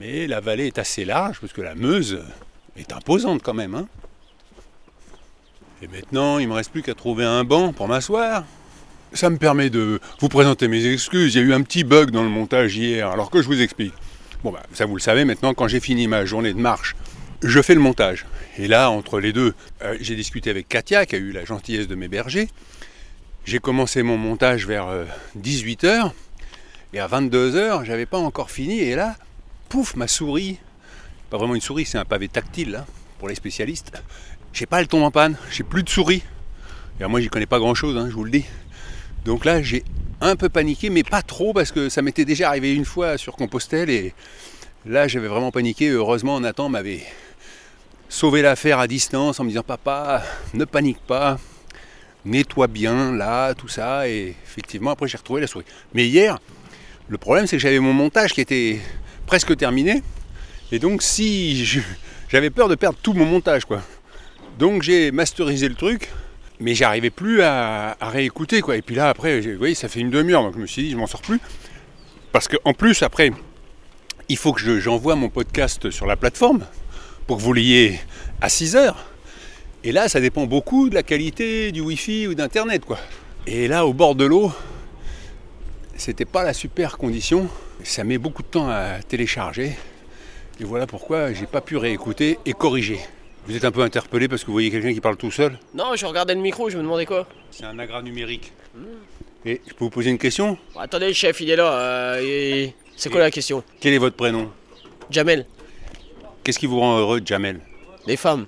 Mais 0.00 0.26
la 0.26 0.40
vallée 0.40 0.66
est 0.66 0.78
assez 0.78 1.04
large 1.04 1.40
parce 1.40 1.52
que 1.52 1.60
la 1.60 1.74
Meuse 1.74 2.24
est 2.76 2.92
imposante 2.92 3.42
quand 3.42 3.54
même. 3.54 3.74
hein. 3.74 3.86
Et 5.82 5.88
maintenant, 5.88 6.38
il 6.38 6.44
ne 6.44 6.50
me 6.50 6.54
reste 6.56 6.70
plus 6.70 6.82
qu'à 6.82 6.94
trouver 6.94 7.24
un 7.24 7.42
banc 7.44 7.72
pour 7.72 7.88
m'asseoir. 7.88 8.44
Ça 9.12 9.30
me 9.30 9.38
permet 9.38 9.70
de 9.70 9.98
vous 10.20 10.28
présenter 10.28 10.68
mes 10.68 10.86
excuses. 10.86 11.34
Il 11.34 11.38
y 11.38 11.40
a 11.40 11.46
eu 11.46 11.54
un 11.54 11.62
petit 11.62 11.84
bug 11.84 12.10
dans 12.10 12.22
le 12.22 12.28
montage 12.28 12.76
hier, 12.76 13.08
alors 13.08 13.30
que 13.30 13.40
je 13.40 13.46
vous 13.46 13.60
explique. 13.62 13.94
Bon, 14.44 14.52
bah, 14.52 14.62
ça 14.72 14.84
vous 14.86 14.94
le 14.94 15.00
savez 15.00 15.24
maintenant, 15.24 15.54
quand 15.54 15.68
j'ai 15.68 15.80
fini 15.80 16.06
ma 16.06 16.24
journée 16.24 16.52
de 16.52 16.58
marche, 16.58 16.96
je 17.42 17.62
fais 17.62 17.74
le 17.74 17.80
montage. 17.80 18.26
Et 18.58 18.68
là, 18.68 18.90
entre 18.90 19.20
les 19.20 19.32
deux, 19.32 19.54
euh, 19.82 19.96
j'ai 20.00 20.16
discuté 20.16 20.50
avec 20.50 20.68
Katia, 20.68 21.06
qui 21.06 21.16
a 21.16 21.18
eu 21.18 21.32
la 21.32 21.44
gentillesse 21.44 21.88
de 21.88 21.94
m'héberger. 21.94 22.48
J'ai 23.46 23.58
commencé 23.58 24.02
mon 24.02 24.18
montage 24.18 24.66
vers 24.66 24.88
18h. 25.38 26.12
Et 26.92 27.00
à 27.00 27.08
22h, 27.08 27.84
j'avais 27.84 28.06
pas 28.06 28.18
encore 28.18 28.50
fini. 28.50 28.80
Et 28.80 28.94
là, 28.94 29.16
pouf, 29.70 29.96
ma 29.96 30.08
souris, 30.08 30.58
pas 31.30 31.38
vraiment 31.38 31.54
une 31.54 31.60
souris, 31.60 31.86
c'est 31.86 31.98
un 31.98 32.04
pavé 32.04 32.28
tactile 32.28 32.76
hein, 32.76 32.86
pour 33.18 33.28
les 33.28 33.34
spécialistes. 33.34 33.92
J'ai 34.52 34.66
pas 34.66 34.80
le 34.80 34.86
tombe 34.86 35.02
en 35.02 35.10
panne, 35.10 35.36
j'ai 35.50 35.62
plus 35.62 35.82
de 35.82 35.88
souris. 35.88 36.22
Et 37.00 37.06
moi, 37.06 37.20
j'y 37.20 37.28
connais 37.28 37.46
pas 37.46 37.58
grand 37.58 37.74
chose, 37.74 37.96
je 38.08 38.14
vous 38.14 38.24
le 38.24 38.30
dis. 38.30 38.44
Donc 39.24 39.44
là, 39.44 39.62
j'ai 39.62 39.84
un 40.20 40.36
peu 40.36 40.48
paniqué, 40.48 40.90
mais 40.90 41.02
pas 41.02 41.22
trop, 41.22 41.52
parce 41.52 41.72
que 41.72 41.88
ça 41.88 42.02
m'était 42.02 42.24
déjà 42.24 42.48
arrivé 42.48 42.74
une 42.74 42.84
fois 42.84 43.16
sur 43.16 43.36
Compostelle. 43.36 43.88
Et 43.90 44.12
là, 44.84 45.08
j'avais 45.08 45.28
vraiment 45.28 45.50
paniqué. 45.50 45.88
Heureusement, 45.88 46.40
Nathan 46.40 46.68
m'avait 46.68 47.02
sauvé 48.08 48.42
l'affaire 48.42 48.78
à 48.78 48.86
distance 48.86 49.40
en 49.40 49.44
me 49.44 49.48
disant 49.48 49.62
Papa, 49.62 50.22
ne 50.52 50.64
panique 50.64 51.00
pas, 51.06 51.38
nettoie 52.24 52.66
bien 52.66 53.14
là, 53.14 53.54
tout 53.54 53.68
ça. 53.68 54.08
Et 54.08 54.34
effectivement, 54.44 54.90
après, 54.90 55.08
j'ai 55.08 55.16
retrouvé 55.16 55.40
la 55.40 55.46
souris. 55.46 55.64
Mais 55.94 56.06
hier, 56.06 56.38
le 57.08 57.18
problème, 57.18 57.46
c'est 57.46 57.56
que 57.56 57.62
j'avais 57.62 57.80
mon 57.80 57.92
montage 57.92 58.32
qui 58.32 58.40
était 58.40 58.78
presque 59.26 59.56
terminé. 59.56 60.02
Et 60.72 60.78
donc, 60.78 61.02
si 61.02 61.64
j'avais 62.28 62.50
peur 62.50 62.68
de 62.68 62.74
perdre 62.74 62.98
tout 63.02 63.14
mon 63.14 63.24
montage, 63.24 63.64
quoi. 63.64 63.82
Donc, 64.60 64.82
j'ai 64.82 65.10
masterisé 65.10 65.70
le 65.70 65.74
truc, 65.74 66.10
mais 66.60 66.74
j'arrivais 66.74 67.08
plus 67.08 67.40
à, 67.40 67.96
réécouter, 68.02 68.60
quoi. 68.60 68.76
Et 68.76 68.82
puis 68.82 68.94
là, 68.94 69.08
après, 69.08 69.40
vous 69.40 69.56
voyez, 69.56 69.74
ça 69.74 69.88
fait 69.88 70.00
une 70.00 70.10
demi-heure, 70.10 70.42
donc 70.42 70.52
je 70.54 70.58
me 70.60 70.66
suis 70.66 70.82
dit, 70.82 70.90
je 70.90 70.98
m'en 70.98 71.06
sors 71.06 71.22
plus. 71.22 71.40
Parce 72.30 72.46
qu'en 72.46 72.74
plus, 72.74 73.02
après, 73.02 73.32
il 74.28 74.36
faut 74.36 74.52
que 74.52 74.60
je- 74.60 74.78
j'envoie 74.78 75.14
mon 75.16 75.30
podcast 75.30 75.90
sur 75.90 76.04
la 76.04 76.14
plateforme 76.14 76.66
pour 77.26 77.38
que 77.38 77.42
vous 77.42 77.54
l'ayez 77.54 78.00
à 78.42 78.50
6 78.50 78.76
heures. 78.76 79.06
Et 79.82 79.92
là, 79.92 80.10
ça 80.10 80.20
dépend 80.20 80.44
beaucoup 80.44 80.90
de 80.90 80.94
la 80.94 81.02
qualité 81.02 81.72
du 81.72 81.80
Wi-Fi 81.80 82.26
ou 82.26 82.34
d'Internet, 82.34 82.84
quoi. 82.84 82.98
Et 83.46 83.66
là, 83.66 83.86
au 83.86 83.94
bord 83.94 84.14
de 84.14 84.26
l'eau, 84.26 84.52
c'était 85.96 86.26
pas 86.26 86.44
la 86.44 86.52
super 86.52 86.98
condition. 86.98 87.48
Ça 87.82 88.04
met 88.04 88.18
beaucoup 88.18 88.42
de 88.42 88.48
temps 88.48 88.68
à 88.68 89.02
télécharger. 89.08 89.72
Et 90.60 90.64
voilà 90.64 90.86
pourquoi 90.86 91.32
j'ai 91.32 91.46
pas 91.46 91.62
pu 91.62 91.78
réécouter 91.78 92.38
et 92.44 92.52
corriger. 92.52 93.00
Vous 93.46 93.56
êtes 93.56 93.64
un 93.64 93.70
peu 93.72 93.82
interpellé 93.82 94.28
parce 94.28 94.42
que 94.42 94.46
vous 94.46 94.52
voyez 94.52 94.70
quelqu'un 94.70 94.92
qui 94.92 95.00
parle 95.00 95.16
tout 95.16 95.30
seul? 95.30 95.58
Non, 95.74 95.94
je 95.96 96.06
regardais 96.06 96.34
le 96.34 96.40
micro, 96.40 96.70
je 96.70 96.76
me 96.76 96.82
demandais 96.82 97.06
quoi. 97.06 97.26
C'est 97.50 97.64
un 97.64 97.78
agra 97.78 98.02
numérique. 98.02 98.52
Et 99.44 99.60
je 99.66 99.72
peux 99.72 99.84
vous 99.84 99.90
poser 99.90 100.10
une 100.10 100.18
question? 100.18 100.58
Bon, 100.74 100.80
attendez, 100.80 101.08
le 101.08 101.12
chef, 101.14 101.40
il 101.40 101.50
est 101.50 101.56
là. 101.56 101.72
euh, 101.72 102.20
et- 102.22 102.74
C'est 102.96 103.08
quoi 103.10 103.20
la 103.20 103.30
question? 103.30 103.64
Quel 103.80 103.94
est 103.94 103.98
votre 103.98 104.16
prénom? 104.16 104.50
Jamel, 105.10 105.46
Qu'est-ce 106.44 106.58
qui 106.58 106.66
vous 106.66 106.78
rend 106.80 106.98
heureux, 106.98 107.20
Jamel? 107.24 107.60
Les 108.06 108.16
femmes. 108.16 108.46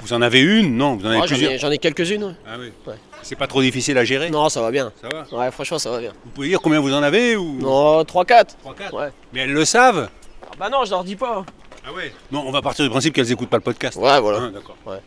Vous 0.00 0.12
en 0.12 0.22
avez 0.22 0.40
une? 0.40 0.76
Non, 0.76 0.94
vous 0.96 1.04
en 1.06 1.10
avez 1.10 1.20
Ah, 1.22 1.26
plusieurs. 1.26 1.58
j'en 1.58 1.70
ai 1.72 1.78
quelques-unes. 1.78 2.22
ouais. 2.22 2.32
Ah 2.46 2.54
oui. 2.58 2.70
Ouais. 2.86 2.94
C'est 3.22 3.34
pas 3.34 3.48
trop 3.48 3.60
difficile 3.60 3.98
à 3.98 4.04
gérer? 4.04 4.30
Non, 4.30 4.48
ça 4.48 4.62
va 4.62 4.70
bien. 4.70 4.92
Ça 5.02 5.08
va? 5.08 5.26
Ouais, 5.36 5.50
franchement, 5.50 5.78
ça 5.80 5.90
va 5.90 5.98
bien. 5.98 6.12
Vous 6.24 6.30
pouvez 6.30 6.48
dire 6.48 6.60
combien 6.60 6.78
vous 6.78 6.92
en 6.94 7.02
avez 7.02 7.34
ou? 7.36 7.58
Non, 7.58 8.04
3-4. 8.04 8.56
3, 8.60 8.74
4 8.74 8.94
Ouais. 8.96 9.08
Mais 9.32 9.40
elles 9.40 9.52
le 9.52 9.64
savent? 9.64 10.08
Ah 10.44 10.50
bah 10.56 10.70
non, 10.70 10.84
je 10.84 10.90
leur 10.90 11.02
dis 11.02 11.16
pas. 11.16 11.44
Ah 11.86 11.92
ouais 11.92 12.12
Non, 12.30 12.44
on 12.46 12.50
va 12.50 12.62
partir 12.62 12.84
du 12.84 12.90
principe 12.90 13.14
qu'elles 13.14 13.30
écoutent 13.32 13.48
pas 13.48 13.56
le 13.56 13.62
podcast. 13.62 13.96
Ouais, 13.96 14.20
voilà. 14.20 14.40
Ah, 14.42 14.50
d'accord. 14.50 14.76
Ouais. 14.86 14.98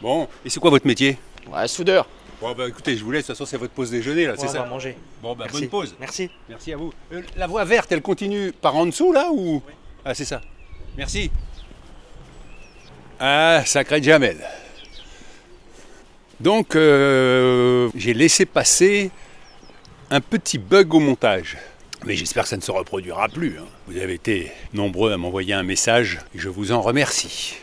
Bon, 0.00 0.28
et 0.44 0.50
c'est 0.50 0.60
quoi 0.60 0.70
votre 0.70 0.86
métier? 0.86 1.18
Ouais, 1.50 1.66
soudeur. 1.68 2.06
Bon 2.40 2.52
bah 2.54 2.66
écoutez, 2.66 2.96
je 2.96 3.04
vous 3.04 3.12
laisse, 3.12 3.22
de 3.22 3.26
toute 3.28 3.36
façon 3.36 3.48
c'est 3.48 3.56
votre 3.56 3.72
pause 3.72 3.92
déjeuner 3.92 4.26
là, 4.26 4.34
c'est 4.36 4.48
ça 4.48 4.64
manger. 4.64 4.96
Bon 5.22 5.36
bah 5.36 5.44
Merci. 5.44 5.60
bonne 5.60 5.68
pause. 5.68 5.94
Merci. 6.00 6.28
Merci 6.48 6.72
à 6.72 6.76
vous. 6.76 6.92
Euh, 7.12 7.22
la 7.36 7.46
voie 7.46 7.64
verte, 7.64 7.92
elle 7.92 8.02
continue 8.02 8.50
par 8.50 8.74
en 8.74 8.84
dessous 8.86 9.12
là 9.12 9.28
ou? 9.32 9.62
Ah 10.04 10.12
c'est 10.12 10.24
ça. 10.24 10.40
Merci. 10.96 11.30
Ah, 13.20 13.62
sacré 13.64 14.02
Jamel. 14.02 14.38
Donc 16.40 16.74
euh, 16.74 17.88
j'ai 17.94 18.12
laissé 18.12 18.44
passer 18.44 19.12
un 20.10 20.20
petit 20.20 20.58
bug 20.58 20.92
au 20.94 20.98
montage. 20.98 21.58
Mais 22.04 22.16
j'espère 22.16 22.42
que 22.44 22.48
ça 22.48 22.56
ne 22.56 22.62
se 22.62 22.70
reproduira 22.70 23.28
plus. 23.28 23.58
hein. 23.58 23.66
Vous 23.86 23.96
avez 23.98 24.14
été 24.14 24.50
nombreux 24.74 25.12
à 25.12 25.16
m'envoyer 25.16 25.54
un 25.54 25.62
message 25.62 26.18
et 26.34 26.38
je 26.38 26.48
vous 26.48 26.72
en 26.72 26.80
remercie. 26.80 27.54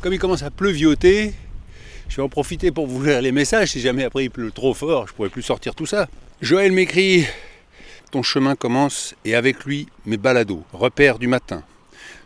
Comme 0.00 0.12
il 0.14 0.18
commence 0.18 0.42
à 0.42 0.50
pleuvioter, 0.50 1.34
je 2.08 2.16
vais 2.16 2.22
en 2.22 2.28
profiter 2.28 2.70
pour 2.70 2.86
vous 2.86 3.04
lire 3.04 3.20
les 3.20 3.32
messages. 3.32 3.72
Si 3.72 3.80
jamais 3.80 4.04
après 4.04 4.24
il 4.24 4.30
pleut 4.30 4.52
trop 4.52 4.72
fort, 4.72 5.06
je 5.08 5.12
pourrai 5.12 5.28
plus 5.28 5.42
sortir 5.42 5.74
tout 5.74 5.86
ça. 5.86 6.08
Joël 6.40 6.72
m'écrit 6.72 7.26
Ton 8.10 8.22
chemin 8.22 8.54
commence 8.56 9.14
et 9.24 9.34
avec 9.34 9.64
lui 9.64 9.86
mes 10.06 10.16
balados, 10.16 10.64
repères 10.72 11.18
du 11.18 11.26
matin. 11.26 11.62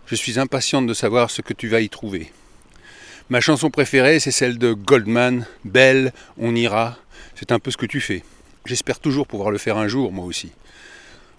Je 0.07 0.15
suis 0.15 0.39
impatiente 0.39 0.87
de 0.87 0.95
savoir 0.95 1.31
ce 1.31 1.43
que 1.43 1.55
tu 1.55 1.69
vas 1.69 1.81
y 1.81 1.89
trouver. 1.89 2.33
Ma 3.31 3.41
chanson 3.41 3.71
préférée, 3.71 4.19
c'est 4.21 4.33
celle 4.33 4.59
de 4.59 4.73
Goldman, 4.73 5.47
Belle, 5.65 6.13
On 6.37 6.55
ira. 6.55 6.97
C'est 7.37 7.53
un 7.53 7.59
peu 7.61 7.71
ce 7.71 7.77
que 7.77 7.87
tu 7.87 8.01
fais. 8.01 8.23
J'espère 8.67 8.99
toujours 8.99 9.27
pouvoir 9.27 9.51
le 9.51 9.59
faire 9.59 9.77
un 9.79 9.87
jour, 9.89 10.13
moi 10.13 10.25
aussi. 10.25 10.51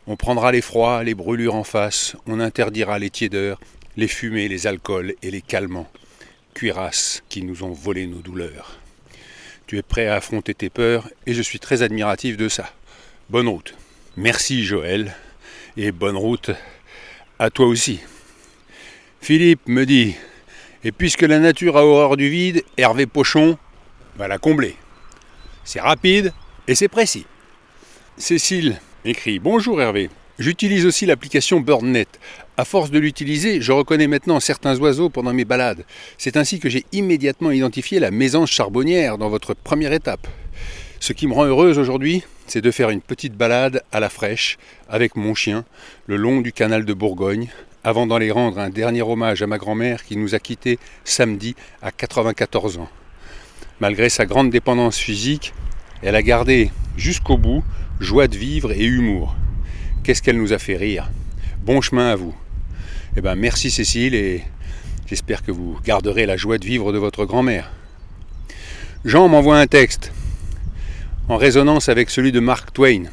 On 0.07 0.15
prendra 0.15 0.51
les 0.51 0.61
froids, 0.61 1.03
les 1.03 1.13
brûlures 1.13 1.53
en 1.53 1.63
face, 1.63 2.15
on 2.25 2.39
interdira 2.39 2.97
les 2.97 3.11
tiédeurs, 3.11 3.59
les 3.97 4.07
fumées, 4.07 4.47
les 4.47 4.65
alcools 4.65 5.13
et 5.21 5.29
les 5.29 5.41
calmants, 5.41 5.89
cuirasses 6.55 7.21
qui 7.29 7.43
nous 7.43 7.63
ont 7.63 7.71
volé 7.71 8.07
nos 8.07 8.19
douleurs. 8.19 8.79
Tu 9.67 9.77
es 9.77 9.83
prêt 9.83 10.07
à 10.07 10.15
affronter 10.15 10.55
tes 10.55 10.69
peurs 10.69 11.07
et 11.27 11.33
je 11.33 11.41
suis 11.41 11.59
très 11.59 11.83
admiratif 11.83 12.35
de 12.35 12.49
ça. 12.49 12.73
bonne 13.29 13.47
route. 13.47 13.75
Merci 14.17 14.65
Joël, 14.65 15.15
et 15.77 15.91
bonne 15.91 16.17
route 16.17 16.51
à 17.37 17.49
toi 17.49 17.67
aussi. 17.67 17.99
Philippe 19.21 19.67
me 19.67 19.85
dit, 19.85 20.15
et 20.83 20.91
puisque 20.91 21.21
la 21.21 21.37
nature 21.37 21.77
a 21.77 21.85
horreur 21.85 22.17
du 22.17 22.27
vide, 22.27 22.63
Hervé 22.75 23.05
Pochon 23.05 23.57
va 24.17 24.27
la 24.27 24.39
combler. 24.39 24.75
C'est 25.63 25.79
rapide 25.79 26.33
et 26.67 26.73
c'est 26.73 26.87
précis. 26.87 27.27
Cécile 28.17 28.79
écrit 29.05 29.39
Bonjour 29.39 29.81
Hervé. 29.81 30.09
J'utilise 30.37 30.85
aussi 30.85 31.05
l'application 31.05 31.59
BirdNet. 31.59 32.07
À 32.57 32.65
force 32.65 32.91
de 32.91 32.99
l'utiliser, 32.99 33.61
je 33.61 33.71
reconnais 33.71 34.07
maintenant 34.07 34.39
certains 34.39 34.77
oiseaux 34.79 35.09
pendant 35.09 35.33
mes 35.33 35.45
balades. 35.45 35.85
C'est 36.17 36.37
ainsi 36.37 36.59
que 36.59 36.69
j'ai 36.69 36.85
immédiatement 36.91 37.51
identifié 37.51 37.99
la 37.99 38.11
mésange 38.11 38.51
charbonnière 38.51 39.17
dans 39.17 39.29
votre 39.29 39.53
première 39.53 39.93
étape. 39.93 40.27
Ce 40.99 41.13
qui 41.13 41.27
me 41.27 41.33
rend 41.33 41.45
heureuse 41.45 41.79
aujourd'hui, 41.79 42.23
c'est 42.47 42.61
de 42.61 42.71
faire 42.71 42.91
une 42.91 43.01
petite 43.01 43.35
balade 43.35 43.83
à 43.91 43.99
la 43.99 44.09
fraîche 44.09 44.57
avec 44.87 45.15
mon 45.15 45.33
chien 45.33 45.65
le 46.05 46.15
long 46.15 46.41
du 46.41 46.53
canal 46.53 46.85
de 46.85 46.93
Bourgogne, 46.93 47.49
avant 47.83 48.05
d'aller 48.05 48.29
rendre 48.29 48.59
un 48.59 48.69
dernier 48.69 49.01
hommage 49.01 49.41
à 49.41 49.47
ma 49.47 49.57
grand-mère 49.57 50.03
qui 50.03 50.15
nous 50.15 50.35
a 50.35 50.39
quittés 50.39 50.77
samedi 51.03 51.55
à 51.81 51.91
94 51.91 52.77
ans. 52.77 52.89
Malgré 53.79 54.09
sa 54.09 54.27
grande 54.27 54.51
dépendance 54.51 54.97
physique, 54.97 55.53
elle 56.03 56.15
a 56.15 56.21
gardé 56.21 56.69
jusqu'au 56.97 57.37
bout 57.37 57.63
joie 58.01 58.27
de 58.27 58.35
vivre 58.35 58.71
et 58.71 58.83
humour. 58.83 59.35
Qu'est-ce 60.03 60.23
qu'elle 60.23 60.39
nous 60.39 60.53
a 60.53 60.57
fait 60.57 60.75
rire. 60.75 61.11
Bon 61.63 61.81
chemin 61.81 62.09
à 62.09 62.15
vous. 62.15 62.35
Eh 63.15 63.21
ben 63.21 63.35
merci 63.35 63.69
Cécile 63.69 64.15
et 64.15 64.41
j'espère 65.05 65.43
que 65.43 65.51
vous 65.51 65.77
garderez 65.85 66.25
la 66.25 66.35
joie 66.35 66.57
de 66.57 66.65
vivre 66.65 66.91
de 66.91 66.97
votre 66.97 67.25
grand-mère. 67.25 67.71
Jean 69.05 69.27
m'envoie 69.27 69.59
un 69.59 69.67
texte 69.67 70.11
en 71.29 71.37
résonance 71.37 71.89
avec 71.89 72.09
celui 72.09 72.31
de 72.31 72.39
Mark 72.39 72.73
Twain. 72.73 73.03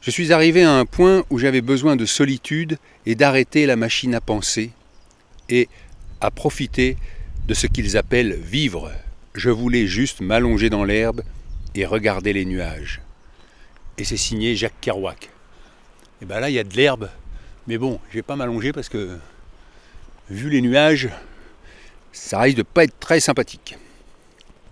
Je 0.00 0.10
suis 0.10 0.32
arrivé 0.32 0.64
à 0.64 0.72
un 0.72 0.84
point 0.84 1.22
où 1.30 1.38
j'avais 1.38 1.60
besoin 1.60 1.94
de 1.94 2.06
solitude 2.06 2.76
et 3.06 3.14
d'arrêter 3.14 3.66
la 3.66 3.76
machine 3.76 4.16
à 4.16 4.20
penser 4.20 4.72
et 5.48 5.68
à 6.20 6.32
profiter 6.32 6.96
de 7.46 7.54
ce 7.54 7.68
qu'ils 7.68 7.96
appellent 7.96 8.34
vivre. 8.34 8.90
Je 9.34 9.50
voulais 9.50 9.86
juste 9.86 10.20
m'allonger 10.20 10.70
dans 10.70 10.82
l'herbe 10.82 11.22
et 11.76 11.86
regarder 11.86 12.32
les 12.32 12.44
nuages. 12.44 13.00
Et 14.00 14.04
c'est 14.04 14.16
signé 14.16 14.56
Jacques 14.56 14.80
Kerouac. 14.80 15.28
Et 16.22 16.24
bien 16.24 16.40
là, 16.40 16.48
il 16.48 16.54
y 16.54 16.58
a 16.58 16.64
de 16.64 16.74
l'herbe, 16.74 17.10
mais 17.66 17.76
bon, 17.76 18.00
je 18.08 18.14
vais 18.14 18.22
pas 18.22 18.34
m'allonger 18.34 18.72
parce 18.72 18.88
que, 18.88 19.18
vu 20.30 20.48
les 20.48 20.62
nuages, 20.62 21.10
ça 22.10 22.40
risque 22.40 22.56
de 22.56 22.62
pas 22.62 22.84
être 22.84 22.98
très 22.98 23.20
sympathique. 23.20 23.76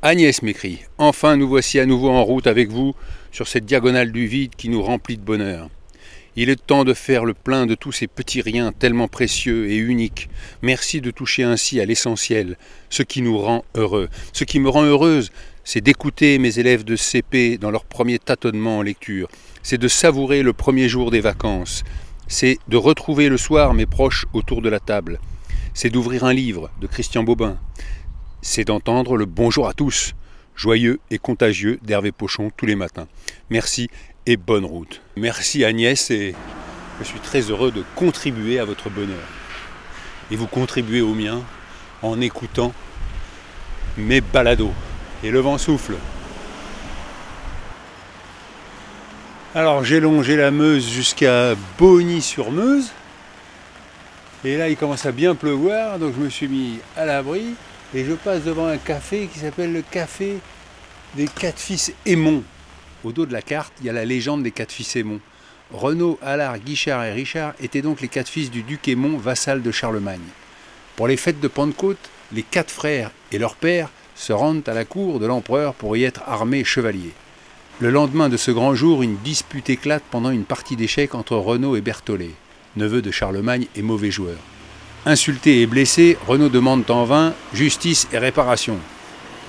Agnès 0.00 0.40
m'écrit 0.40 0.78
Enfin, 0.96 1.36
nous 1.36 1.46
voici 1.46 1.78
à 1.78 1.84
nouveau 1.84 2.08
en 2.08 2.24
route 2.24 2.46
avec 2.46 2.70
vous 2.70 2.94
sur 3.30 3.48
cette 3.48 3.66
diagonale 3.66 4.12
du 4.12 4.26
vide 4.26 4.54
qui 4.56 4.70
nous 4.70 4.82
remplit 4.82 5.18
de 5.18 5.22
bonheur. 5.22 5.68
Il 6.34 6.48
est 6.48 6.66
temps 6.66 6.84
de 6.84 6.94
faire 6.94 7.26
le 7.26 7.34
plein 7.34 7.66
de 7.66 7.74
tous 7.74 7.92
ces 7.92 8.06
petits 8.06 8.40
riens 8.40 8.72
tellement 8.72 9.08
précieux 9.08 9.70
et 9.70 9.76
uniques. 9.76 10.30
Merci 10.62 11.02
de 11.02 11.10
toucher 11.10 11.42
ainsi 11.42 11.80
à 11.80 11.84
l'essentiel, 11.84 12.56
ce 12.88 13.02
qui 13.02 13.20
nous 13.20 13.36
rend 13.36 13.62
heureux. 13.74 14.08
Ce 14.32 14.44
qui 14.44 14.58
me 14.58 14.70
rend 14.70 14.84
heureuse, 14.84 15.32
c'est 15.70 15.82
d'écouter 15.82 16.38
mes 16.38 16.58
élèves 16.58 16.82
de 16.82 16.96
CP 16.96 17.58
dans 17.58 17.70
leur 17.70 17.84
premier 17.84 18.18
tâtonnement 18.18 18.78
en 18.78 18.82
lecture. 18.82 19.28
C'est 19.62 19.76
de 19.76 19.86
savourer 19.86 20.42
le 20.42 20.54
premier 20.54 20.88
jour 20.88 21.10
des 21.10 21.20
vacances. 21.20 21.84
C'est 22.26 22.56
de 22.68 22.78
retrouver 22.78 23.28
le 23.28 23.36
soir 23.36 23.74
mes 23.74 23.84
proches 23.84 24.24
autour 24.32 24.62
de 24.62 24.70
la 24.70 24.80
table. 24.80 25.20
C'est 25.74 25.90
d'ouvrir 25.90 26.24
un 26.24 26.32
livre 26.32 26.70
de 26.80 26.86
Christian 26.86 27.22
Bobin. 27.22 27.58
C'est 28.40 28.64
d'entendre 28.64 29.18
le 29.18 29.26
bonjour 29.26 29.68
à 29.68 29.74
tous, 29.74 30.14
joyeux 30.56 31.00
et 31.10 31.18
contagieux 31.18 31.78
d'Hervé 31.82 32.12
Pochon 32.12 32.50
tous 32.56 32.64
les 32.64 32.74
matins. 32.74 33.06
Merci 33.50 33.90
et 34.24 34.38
bonne 34.38 34.64
route. 34.64 35.02
Merci 35.18 35.66
Agnès 35.66 36.10
et 36.10 36.34
je 36.98 37.04
suis 37.04 37.20
très 37.20 37.42
heureux 37.42 37.72
de 37.72 37.84
contribuer 37.94 38.58
à 38.58 38.64
votre 38.64 38.88
bonheur. 38.88 39.28
Et 40.30 40.36
vous 40.36 40.46
contribuez 40.46 41.02
au 41.02 41.12
mien 41.12 41.42
en 42.00 42.22
écoutant 42.22 42.72
mes 43.98 44.22
balados. 44.22 44.72
Et 45.24 45.30
le 45.30 45.40
vent 45.40 45.58
souffle. 45.58 45.96
Alors 49.54 49.82
j'ai 49.82 49.98
longé 49.98 50.36
la 50.36 50.50
Meuse 50.50 50.88
jusqu'à 50.88 51.54
Bogny-sur-Meuse. 51.78 52.92
Et 54.44 54.56
là 54.56 54.68
il 54.68 54.76
commence 54.76 55.06
à 55.06 55.12
bien 55.12 55.34
pleuvoir, 55.34 55.98
donc 55.98 56.14
je 56.16 56.20
me 56.20 56.30
suis 56.30 56.46
mis 56.46 56.78
à 56.96 57.04
l'abri 57.04 57.54
et 57.94 58.04
je 58.04 58.12
passe 58.12 58.44
devant 58.44 58.66
un 58.66 58.76
café 58.76 59.28
qui 59.32 59.40
s'appelle 59.40 59.72
le 59.72 59.82
café 59.82 60.38
des 61.14 61.26
quatre 61.26 61.58
fils 61.58 61.92
Aymon. 62.06 62.44
Au 63.02 63.10
dos 63.10 63.26
de 63.26 63.32
la 63.32 63.42
carte, 63.42 63.72
il 63.80 63.86
y 63.86 63.90
a 63.90 63.92
la 63.92 64.04
légende 64.04 64.42
des 64.42 64.52
quatre 64.52 64.72
fils 64.72 64.94
Aymon. 64.94 65.20
Renaud, 65.72 66.18
Allard, 66.22 66.58
Guichard 66.58 67.04
et 67.04 67.12
Richard 67.12 67.54
étaient 67.60 67.82
donc 67.82 68.00
les 68.00 68.08
quatre 68.08 68.28
fils 68.28 68.50
du 68.50 68.62
duc 68.62 68.86
Aymon, 68.86 69.18
vassal 69.18 69.62
de 69.62 69.70
Charlemagne. 69.72 70.20
Pour 70.94 71.08
les 71.08 71.16
fêtes 71.16 71.40
de 71.40 71.48
Pentecôte, 71.48 72.10
les 72.32 72.42
quatre 72.42 72.70
frères 72.70 73.10
et 73.32 73.38
leur 73.38 73.56
père 73.56 73.88
se 74.18 74.32
rendent 74.32 74.68
à 74.68 74.74
la 74.74 74.84
cour 74.84 75.20
de 75.20 75.26
l'empereur 75.26 75.74
pour 75.74 75.96
y 75.96 76.04
être 76.04 76.22
armés 76.26 76.64
chevaliers. 76.64 77.14
Le 77.80 77.90
lendemain 77.90 78.28
de 78.28 78.36
ce 78.36 78.50
grand 78.50 78.74
jour, 78.74 79.02
une 79.02 79.16
dispute 79.18 79.70
éclate 79.70 80.02
pendant 80.10 80.30
une 80.30 80.44
partie 80.44 80.74
d'échecs 80.74 81.14
entre 81.14 81.36
Renaud 81.36 81.76
et 81.76 81.80
Berthollet, 81.80 82.32
neveu 82.76 83.00
de 83.00 83.12
Charlemagne 83.12 83.66
et 83.76 83.82
mauvais 83.82 84.10
joueur. 84.10 84.36
Insulté 85.06 85.62
et 85.62 85.66
blessé, 85.66 86.18
Renaud 86.26 86.48
demande 86.48 86.90
en 86.90 87.04
vain 87.04 87.32
justice 87.54 88.08
et 88.12 88.18
réparation. 88.18 88.78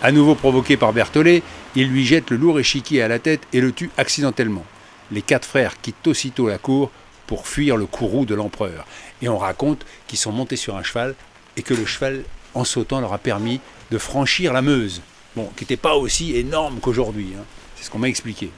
À 0.04 0.12
nouveau 0.12 0.36
provoqué 0.36 0.78
par 0.78 0.94
Berthollet, 0.94 1.42
il 1.76 1.90
lui 1.90 2.06
jette 2.06 2.30
le 2.30 2.38
lourd 2.38 2.60
échiquier 2.60 3.02
à 3.02 3.08
la 3.08 3.18
tête 3.18 3.42
et 3.52 3.62
le 3.62 3.72
tue 3.72 3.90
accidentellement. 3.98 4.66
Les 5.12 5.24
quatre 5.24 5.48
frères 5.48 5.82
quittent 5.82 6.08
aussitôt 6.08 6.48
la 6.48 6.60
cour 6.60 6.92
pour 7.26 7.48
fuir 7.48 7.76
le 7.76 7.88
courroux 7.88 8.26
de 8.26 8.36
l'empereur. 8.36 8.86
Et 9.24 9.30
on 9.30 9.38
raconte 9.40 9.86
qu'ils 10.08 10.20
sont 10.20 10.32
montés 10.32 10.56
sur 10.56 10.78
un 10.78 10.84
cheval 10.84 11.16
et 11.58 11.64
que 11.64 11.74
le 11.74 11.86
cheval, 11.86 12.24
en 12.54 12.64
sautant, 12.64 13.02
leur 13.02 13.14
a 13.14 13.18
permis 13.18 13.60
de 13.92 13.98
franchir 13.98 14.54
la 14.54 14.62
Meuse. 14.62 15.02
Bon, 15.36 15.50
qui 15.56 15.64
n'était 15.64 15.78
pas 15.78 15.96
aussi 15.96 16.36
énorme 16.36 16.80
qu'aujourd'hui. 16.80 17.34
Hein. 17.38 17.44
C'est 17.76 17.86
ce 17.86 17.90
qu'on 17.90 18.00
m'a 18.00 18.10
expliqué. 18.10 18.52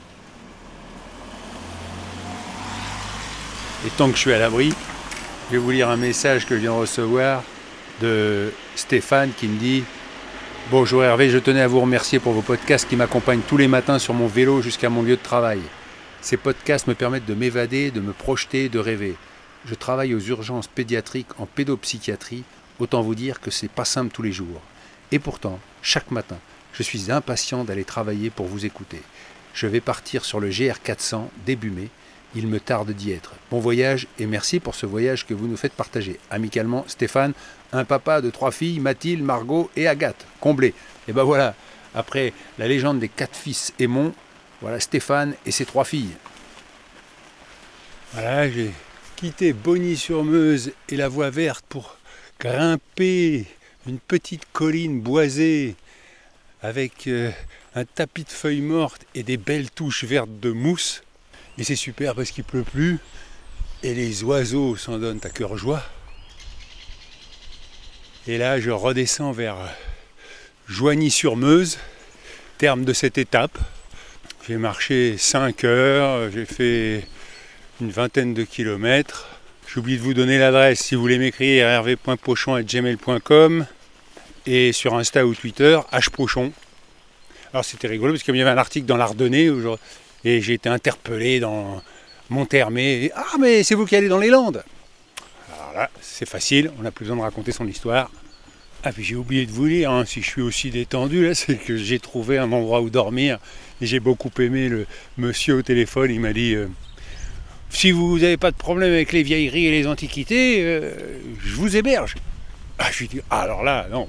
Et 3.86 3.90
tant 3.96 4.08
que 4.08 4.14
je 4.14 4.20
suis 4.20 4.32
à 4.32 4.38
l'abri, 4.38 4.72
je 5.48 5.56
vais 5.56 5.62
vous 5.62 5.70
lire 5.70 5.88
un 5.88 5.96
message 5.96 6.46
que 6.46 6.54
je 6.54 6.60
viens 6.60 6.72
de 6.72 6.78
recevoir 6.78 7.42
de 8.00 8.52
Stéphane 8.74 9.30
qui 9.36 9.48
me 9.48 9.58
dit 9.58 9.84
Bonjour 10.70 11.02
Hervé, 11.02 11.28
je 11.30 11.38
tenais 11.38 11.60
à 11.60 11.68
vous 11.68 11.80
remercier 11.80 12.18
pour 12.18 12.32
vos 12.32 12.42
podcasts 12.42 12.88
qui 12.88 12.96
m'accompagnent 12.96 13.40
tous 13.40 13.56
les 13.56 13.68
matins 13.68 13.98
sur 13.98 14.14
mon 14.14 14.28
vélo 14.28 14.62
jusqu'à 14.62 14.88
mon 14.88 15.02
lieu 15.02 15.16
de 15.16 15.22
travail. 15.22 15.60
Ces 16.20 16.36
podcasts 16.36 16.86
me 16.86 16.94
permettent 16.94 17.26
de 17.26 17.34
m'évader, 17.34 17.90
de 17.90 18.00
me 18.00 18.12
projeter, 18.12 18.68
de 18.68 18.78
rêver. 18.78 19.16
Je 19.66 19.74
travaille 19.74 20.14
aux 20.14 20.20
urgences 20.20 20.68
pédiatriques 20.68 21.38
en 21.38 21.46
pédopsychiatrie, 21.46 22.44
autant 22.82 23.00
vous 23.00 23.14
dire 23.14 23.40
que 23.40 23.52
c'est 23.52 23.70
pas 23.70 23.84
simple 23.84 24.12
tous 24.12 24.22
les 24.22 24.32
jours. 24.32 24.60
Et 25.12 25.20
pourtant, 25.20 25.60
chaque 25.82 26.10
matin, 26.10 26.38
je 26.72 26.82
suis 26.82 27.12
impatient 27.12 27.62
d'aller 27.62 27.84
travailler 27.84 28.28
pour 28.28 28.46
vous 28.46 28.66
écouter. 28.66 29.00
Je 29.54 29.68
vais 29.68 29.80
partir 29.80 30.24
sur 30.24 30.40
le 30.40 30.50
GR400 30.50 31.28
début 31.46 31.70
mai. 31.70 31.88
Il 32.34 32.48
me 32.48 32.58
tarde 32.58 32.90
d'y 32.90 33.12
être. 33.12 33.34
Bon 33.50 33.60
voyage 33.60 34.08
et 34.18 34.26
merci 34.26 34.58
pour 34.58 34.74
ce 34.74 34.86
voyage 34.86 35.26
que 35.26 35.34
vous 35.34 35.46
nous 35.46 35.56
faites 35.56 35.74
partager. 35.74 36.18
Amicalement, 36.30 36.84
Stéphane, 36.88 37.34
un 37.72 37.84
papa 37.84 38.20
de 38.20 38.30
trois 38.30 38.50
filles, 38.50 38.80
Mathilde, 38.80 39.22
Margot 39.22 39.70
et 39.76 39.86
Agathe. 39.86 40.26
Comblé. 40.40 40.74
Et 41.06 41.12
ben 41.12 41.22
voilà, 41.22 41.54
après 41.94 42.32
la 42.58 42.66
légende 42.66 42.98
des 42.98 43.08
quatre 43.08 43.36
fils 43.36 43.72
Aimon, 43.78 44.12
voilà 44.60 44.80
Stéphane 44.80 45.34
et 45.46 45.52
ses 45.52 45.66
trois 45.66 45.84
filles. 45.84 46.16
Voilà, 48.14 48.50
j'ai 48.50 48.72
quitté 49.14 49.52
Bogny-sur-Meuse 49.52 50.72
et 50.88 50.96
la 50.96 51.08
voie 51.08 51.30
verte 51.30 51.64
pour 51.68 51.96
grimper 52.42 53.46
une 53.86 54.00
petite 54.00 54.46
colline 54.52 55.00
boisée 55.00 55.76
avec 56.60 57.06
euh, 57.06 57.30
un 57.76 57.84
tapis 57.84 58.24
de 58.24 58.30
feuilles 58.30 58.60
mortes 58.60 59.06
et 59.14 59.22
des 59.22 59.36
belles 59.36 59.70
touches 59.70 60.02
vertes 60.02 60.40
de 60.40 60.50
mousse. 60.50 61.04
Et 61.56 61.62
c'est 61.62 61.76
super 61.76 62.16
parce 62.16 62.32
qu'il 62.32 62.42
pleut 62.42 62.64
plus 62.64 62.98
et 63.84 63.94
les 63.94 64.24
oiseaux 64.24 64.74
s'en 64.74 64.98
donnent 64.98 65.20
à 65.22 65.28
cœur 65.28 65.56
joie. 65.56 65.84
Et 68.26 68.38
là, 68.38 68.58
je 68.58 68.70
redescends 68.70 69.32
vers 69.32 69.56
Joigny-sur-Meuse, 70.68 71.78
terme 72.58 72.84
de 72.84 72.92
cette 72.92 73.18
étape. 73.18 73.56
J'ai 74.48 74.56
marché 74.56 75.16
5 75.16 75.62
heures, 75.64 76.30
j'ai 76.32 76.46
fait 76.46 77.06
une 77.80 77.90
vingtaine 77.90 78.34
de 78.34 78.42
kilomètres. 78.42 79.28
J'oublie 79.66 79.96
de 79.96 80.02
vous 80.02 80.14
donner 80.14 80.38
l'adresse 80.38 80.78
si 80.80 80.94
vous 80.94 81.00
voulez 81.00 81.18
m'écrire 81.18 81.66
hervé.pochon.gmail.com 81.66 83.66
et 84.46 84.72
sur 84.72 84.94
Insta 84.94 85.26
ou 85.26 85.34
Twitter, 85.34 85.80
hpochon. 85.92 86.52
Alors 87.52 87.64
c'était 87.64 87.88
rigolo 87.88 88.12
parce 88.12 88.22
qu'il 88.22 88.36
y 88.36 88.42
avait 88.42 88.50
un 88.50 88.58
article 88.58 88.86
dans 88.86 88.96
l'Ardennais 88.96 89.50
et 90.24 90.40
j'ai 90.40 90.54
été 90.54 90.68
interpellé 90.68 91.40
dans 91.40 91.82
Monthermé. 92.30 93.10
Ah 93.14 93.36
mais 93.40 93.62
c'est 93.62 93.74
vous 93.74 93.86
qui 93.86 93.96
allez 93.96 94.08
dans 94.08 94.18
les 94.18 94.30
Landes 94.30 94.62
alors 95.72 95.74
là, 95.74 95.90
c'est 96.00 96.28
facile, 96.28 96.70
on 96.78 96.82
n'a 96.82 96.90
plus 96.90 97.04
besoin 97.04 97.16
de 97.16 97.22
raconter 97.22 97.52
son 97.52 97.66
histoire. 97.66 98.10
Ah, 98.84 98.92
puis 98.92 99.04
j'ai 99.04 99.14
oublié 99.14 99.46
de 99.46 99.52
vous 99.52 99.68
dire, 99.68 99.92
hein, 99.92 100.04
si 100.04 100.22
je 100.22 100.26
suis 100.26 100.42
aussi 100.42 100.70
détendu, 100.70 101.24
là, 101.24 101.34
c'est 101.34 101.56
que 101.56 101.76
j'ai 101.76 101.98
trouvé 101.98 102.38
un 102.38 102.50
endroit 102.52 102.80
où 102.80 102.90
dormir. 102.90 103.38
Et 103.80 103.86
j'ai 103.86 104.00
beaucoup 104.00 104.30
aimé 104.40 104.68
le 104.68 104.86
monsieur 105.18 105.56
au 105.56 105.62
téléphone. 105.62 106.10
Il 106.10 106.20
m'a 106.20 106.32
dit 106.32 106.54
euh, 106.54 106.68
Si 107.72 107.90
vous 107.90 108.18
n'avez 108.18 108.36
pas 108.36 108.50
de 108.50 108.56
problème 108.56 108.92
avec 108.92 109.12
les 109.12 109.22
vieilleries 109.22 109.66
et 109.66 109.70
les 109.70 109.86
antiquités, 109.86 110.62
euh, 110.62 110.92
je 111.42 111.54
vous 111.54 111.76
héberge. 111.76 112.14
Ah, 112.78 112.88
je 112.92 112.98
lui 113.00 113.08
dit 113.08 113.20
ah, 113.30 113.40
Alors 113.40 113.64
là, 113.64 113.86
non, 113.90 114.08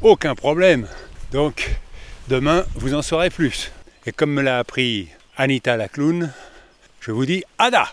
aucun 0.00 0.34
problème. 0.34 0.88
Donc, 1.30 1.70
demain, 2.28 2.64
vous 2.74 2.94
en 2.94 3.02
saurez 3.02 3.30
plus. 3.30 3.70
Et 4.06 4.12
comme 4.12 4.32
me 4.32 4.42
l'a 4.42 4.58
appris 4.58 5.08
Anita 5.36 5.76
la 5.76 5.88
clown, 5.88 6.32
je 7.00 7.12
vous 7.12 7.26
dis 7.26 7.44
Ada 7.58 7.88